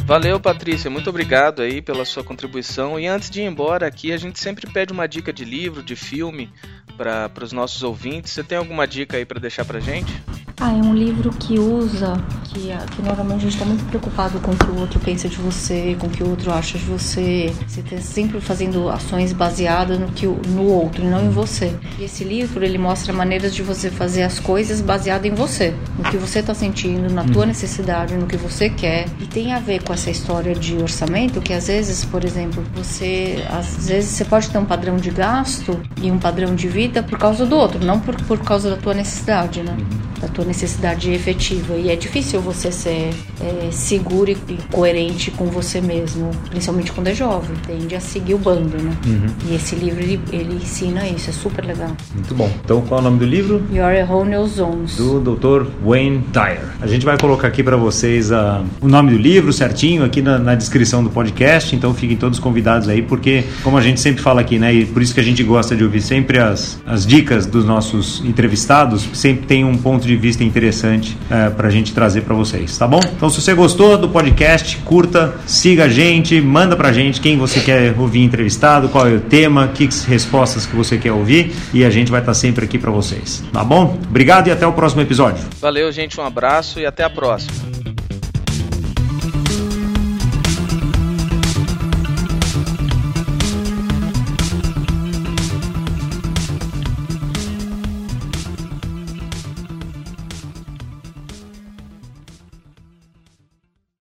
Valeu, 0.07 0.41
Patrícia. 0.41 0.91
Muito 0.91 1.11
obrigado 1.11 1.61
aí 1.61 1.83
pela 1.83 2.07
sua 2.07 2.25
contribuição. 2.25 2.99
E 2.99 3.07
antes 3.07 3.29
de 3.29 3.43
ir 3.43 3.45
embora 3.45 3.87
aqui, 3.87 4.13
a 4.13 4.17
gente 4.17 4.41
sempre 4.41 4.67
pede 4.73 4.95
uma 4.95 5.07
dica 5.07 5.31
de 5.31 5.45
livro, 5.45 5.83
de 5.83 5.95
filme 5.95 6.51
para 6.97 7.45
os 7.45 7.53
nossos 7.53 7.83
ouvintes. 7.83 8.33
Você 8.33 8.43
tem 8.43 8.57
alguma 8.57 8.87
dica 8.87 9.19
aí 9.19 9.27
para 9.27 9.39
deixar 9.39 9.67
para 9.67 9.79
gente? 9.79 10.11
Ah, 10.59 10.73
é 10.73 10.77
um 10.77 10.95
livro 10.95 11.31
que 11.33 11.59
usa, 11.59 12.19
que, 12.45 12.73
que 12.95 13.03
normalmente 13.03 13.41
a 13.41 13.43
gente 13.43 13.53
está 13.53 13.67
muito 13.67 13.85
preocupado 13.85 14.41
com 14.41 14.53
o 14.53 14.57
que 14.57 14.71
o 14.71 14.81
outro 14.81 14.99
pensa 14.99 15.29
de 15.29 15.37
você, 15.37 15.95
com 16.01 16.07
o 16.07 16.11
que 16.11 16.25
o 16.25 16.31
outro 16.31 16.51
acha 16.51 16.79
de 16.79 16.85
você. 16.87 17.53
Você 17.69 17.81
está 17.81 17.99
sempre 17.99 18.41
fazendo 18.41 18.89
ações 18.89 19.35
baseadas 19.35 19.99
no, 19.99 20.09
que, 20.09 20.27
no 20.27 20.63
outro 20.63 21.05
não 21.05 21.27
em 21.27 21.29
você. 21.29 21.77
E 21.99 22.05
esse 22.05 22.25
livro, 22.25 22.65
ele 22.65 22.79
mostra 22.79 23.13
maneiras 23.13 23.55
de 23.55 23.63
você 23.63 23.91
fazer 23.91 24.23
as 24.23 24.41
coisas 24.41 24.81
baseado 24.81 25.27
em 25.27 25.35
você, 25.35 25.75
no 25.99 26.05
que 26.11 26.17
você 26.17 26.39
está 26.39 26.55
sentindo, 26.55 27.13
na 27.13 27.25
tua 27.25 27.43
uhum. 27.43 27.49
necessidade, 27.49 28.15
no 28.15 28.27
que 28.27 28.39
você 28.39 28.71
quer. 28.71 29.05
E 29.21 29.27
tem 29.27 29.53
a 29.53 29.59
ver 29.59 29.83
com 29.83 29.93
essa 29.93 30.11
história 30.11 30.55
de 30.55 30.75
orçamento, 30.77 31.39
que 31.43 31.53
às 31.53 31.67
vezes, 31.67 32.03
por 32.03 32.25
exemplo, 32.25 32.65
você, 32.75 33.45
às 33.51 33.89
vezes 33.89 34.09
você 34.09 34.25
pode 34.25 34.49
ter 34.49 34.57
um 34.57 34.65
padrão 34.65 34.97
de 34.97 35.11
gasto 35.11 35.79
e 36.01 36.11
um 36.11 36.19
padrão 36.19 36.55
de 36.55 36.67
vida 36.67 37.03
por 37.03 37.19
causa 37.19 37.45
do 37.45 37.55
outro, 37.55 37.85
não 37.85 38.01
por, 38.01 38.17
por 38.23 38.39
causa 38.39 38.71
da 38.71 38.77
tua 38.79 38.95
necessidade, 38.95 39.63
né? 39.63 39.77
Da 40.21 40.29
tua 40.29 40.45
necessidade 40.45 41.11
efetiva. 41.13 41.75
E 41.75 41.91
é 41.91 41.97
difícil 41.97 42.41
você 42.41 42.73
ser 42.73 43.11
é, 43.41 43.71
seguro 43.71 44.31
e 44.31 44.37
coerente 44.73 45.31
com 45.31 45.47
você 45.47 45.81
mesmo, 45.81 46.31
principalmente 46.51 46.93
quando 46.93 47.09
é 47.09 47.15
jovem. 47.15 47.57
Tende 47.67 47.95
a 47.95 48.01
seguir 48.01 48.35
o 48.35 48.39
bando, 48.39 48.77
né? 48.79 48.97
Uhum. 49.07 49.27
E 49.51 49.55
esse 49.55 49.75
livro 49.75 50.03
ele, 50.03 50.21
ele, 50.33 50.55
ensina 50.55 51.07
isso, 51.07 51.31
é 51.31 51.33
super 51.33 51.65
legal. 51.65 51.95
Muito 52.15 52.35
bom. 52.35 52.51
Então 52.65 52.81
qual 52.83 53.01
é 53.01 53.03
o 53.03 53.05
nome 53.05 53.19
do 53.19 53.27
livro? 53.27 53.63
Your 53.73 53.93
Erroneous 53.93 54.53
Zones. 54.53 54.97
Do 54.97 55.21
Dr. 55.21 55.67
Wayne 55.85 56.25
Dyer. 56.33 56.61
A 56.81 56.87
gente 56.87 57.05
vai 57.05 57.19
colocar 57.19 57.49
aqui 57.49 57.63
para 57.63 57.77
vocês 57.77 58.31
uh, 58.31 58.65
o 58.81 58.89
nome 58.89 59.11
do 59.11 59.19
livro 59.19 59.53
certinho 59.53 60.05
aqui 60.05 60.23
na, 60.23 60.39
na, 60.39 60.55
descrição 60.55 61.03
do 61.03 61.11
podcast, 61.11 61.75
então 61.75 61.93
fiquem 61.95 62.17
todos 62.17 62.39
convidados 62.39 62.89
aí, 62.89 63.03
porque 63.03 63.45
como 63.63 63.77
a 63.77 63.81
gente 63.81 64.01
sempre 64.01 64.23
fala 64.23 64.41
aqui, 64.41 64.59
né? 64.59 64.73
E 64.73 64.87
por 64.87 65.03
isso 65.03 65.15
que 65.15 65.21
a 65.21 65.23
gente 65.23 65.43
gosta 65.43 65.77
de 65.77 65.85
ouvir 65.85 66.01
sempre 66.01 66.39
as, 66.39 66.81
as 66.87 67.07
dicas 67.07 67.47
dos 67.47 67.65
nossos 67.65 68.23
entrevistados, 68.25 69.09
sempre 69.13 69.47
tem 69.47 69.65
um 69.65 69.77
ponto 69.77 70.06
de 70.07 70.17
vista 70.17 70.45
interessante 70.45 71.17
é, 71.31 71.51
para 71.51 71.69
a 71.69 71.71
gente 71.71 71.93
trazer 71.93 72.23
para 72.23 72.35
vocês, 72.35 72.77
tá 72.79 72.87
bom? 72.87 73.01
Então, 73.17 73.29
se 73.29 73.41
você 73.41 73.55
gostou 73.55 73.99
do 73.99 74.09
podcast, 74.09 74.77
curta, 74.79 75.35
siga 75.47 75.85
a 75.85 75.89
gente, 75.89 76.41
manda 76.41 76.77
para 76.77 76.89
a 76.89 76.93
gente 76.93 77.21
quem 77.21 77.37
você 77.37 77.61
quer 77.61 77.95
ouvir 77.99 78.23
entrevistado, 78.23 78.89
qual 78.89 79.07
é 79.07 79.15
o 79.15 79.21
tema, 79.21 79.69
que 79.69 79.89
respostas 80.07 80.67
que 80.67 80.77
você 80.77 80.97
quer 80.97 81.13
ouvir 81.13 81.53
e 81.73 81.85
a 81.85 81.91
gente 81.91 82.11
vai 82.11 82.21
estar 82.21 82.33
tá 82.33 82.35
sempre 82.35 82.65
aqui 82.65 82.79
para 82.79 82.91
vocês, 82.91 83.43
tá 83.53 83.65
bom? 83.65 83.99
Obrigado 84.09 84.49
e 84.49 84.51
até 84.51 84.67
o 84.67 84.73
próximo 84.73 85.03
episódio. 85.03 85.45
Valeu, 85.61 85.91
gente, 85.93 86.21
um 86.21 86.25
abraço 86.25 86.79
e 86.79 86.87
até 86.87 87.05
a 87.05 87.11
próxima. 87.11 87.66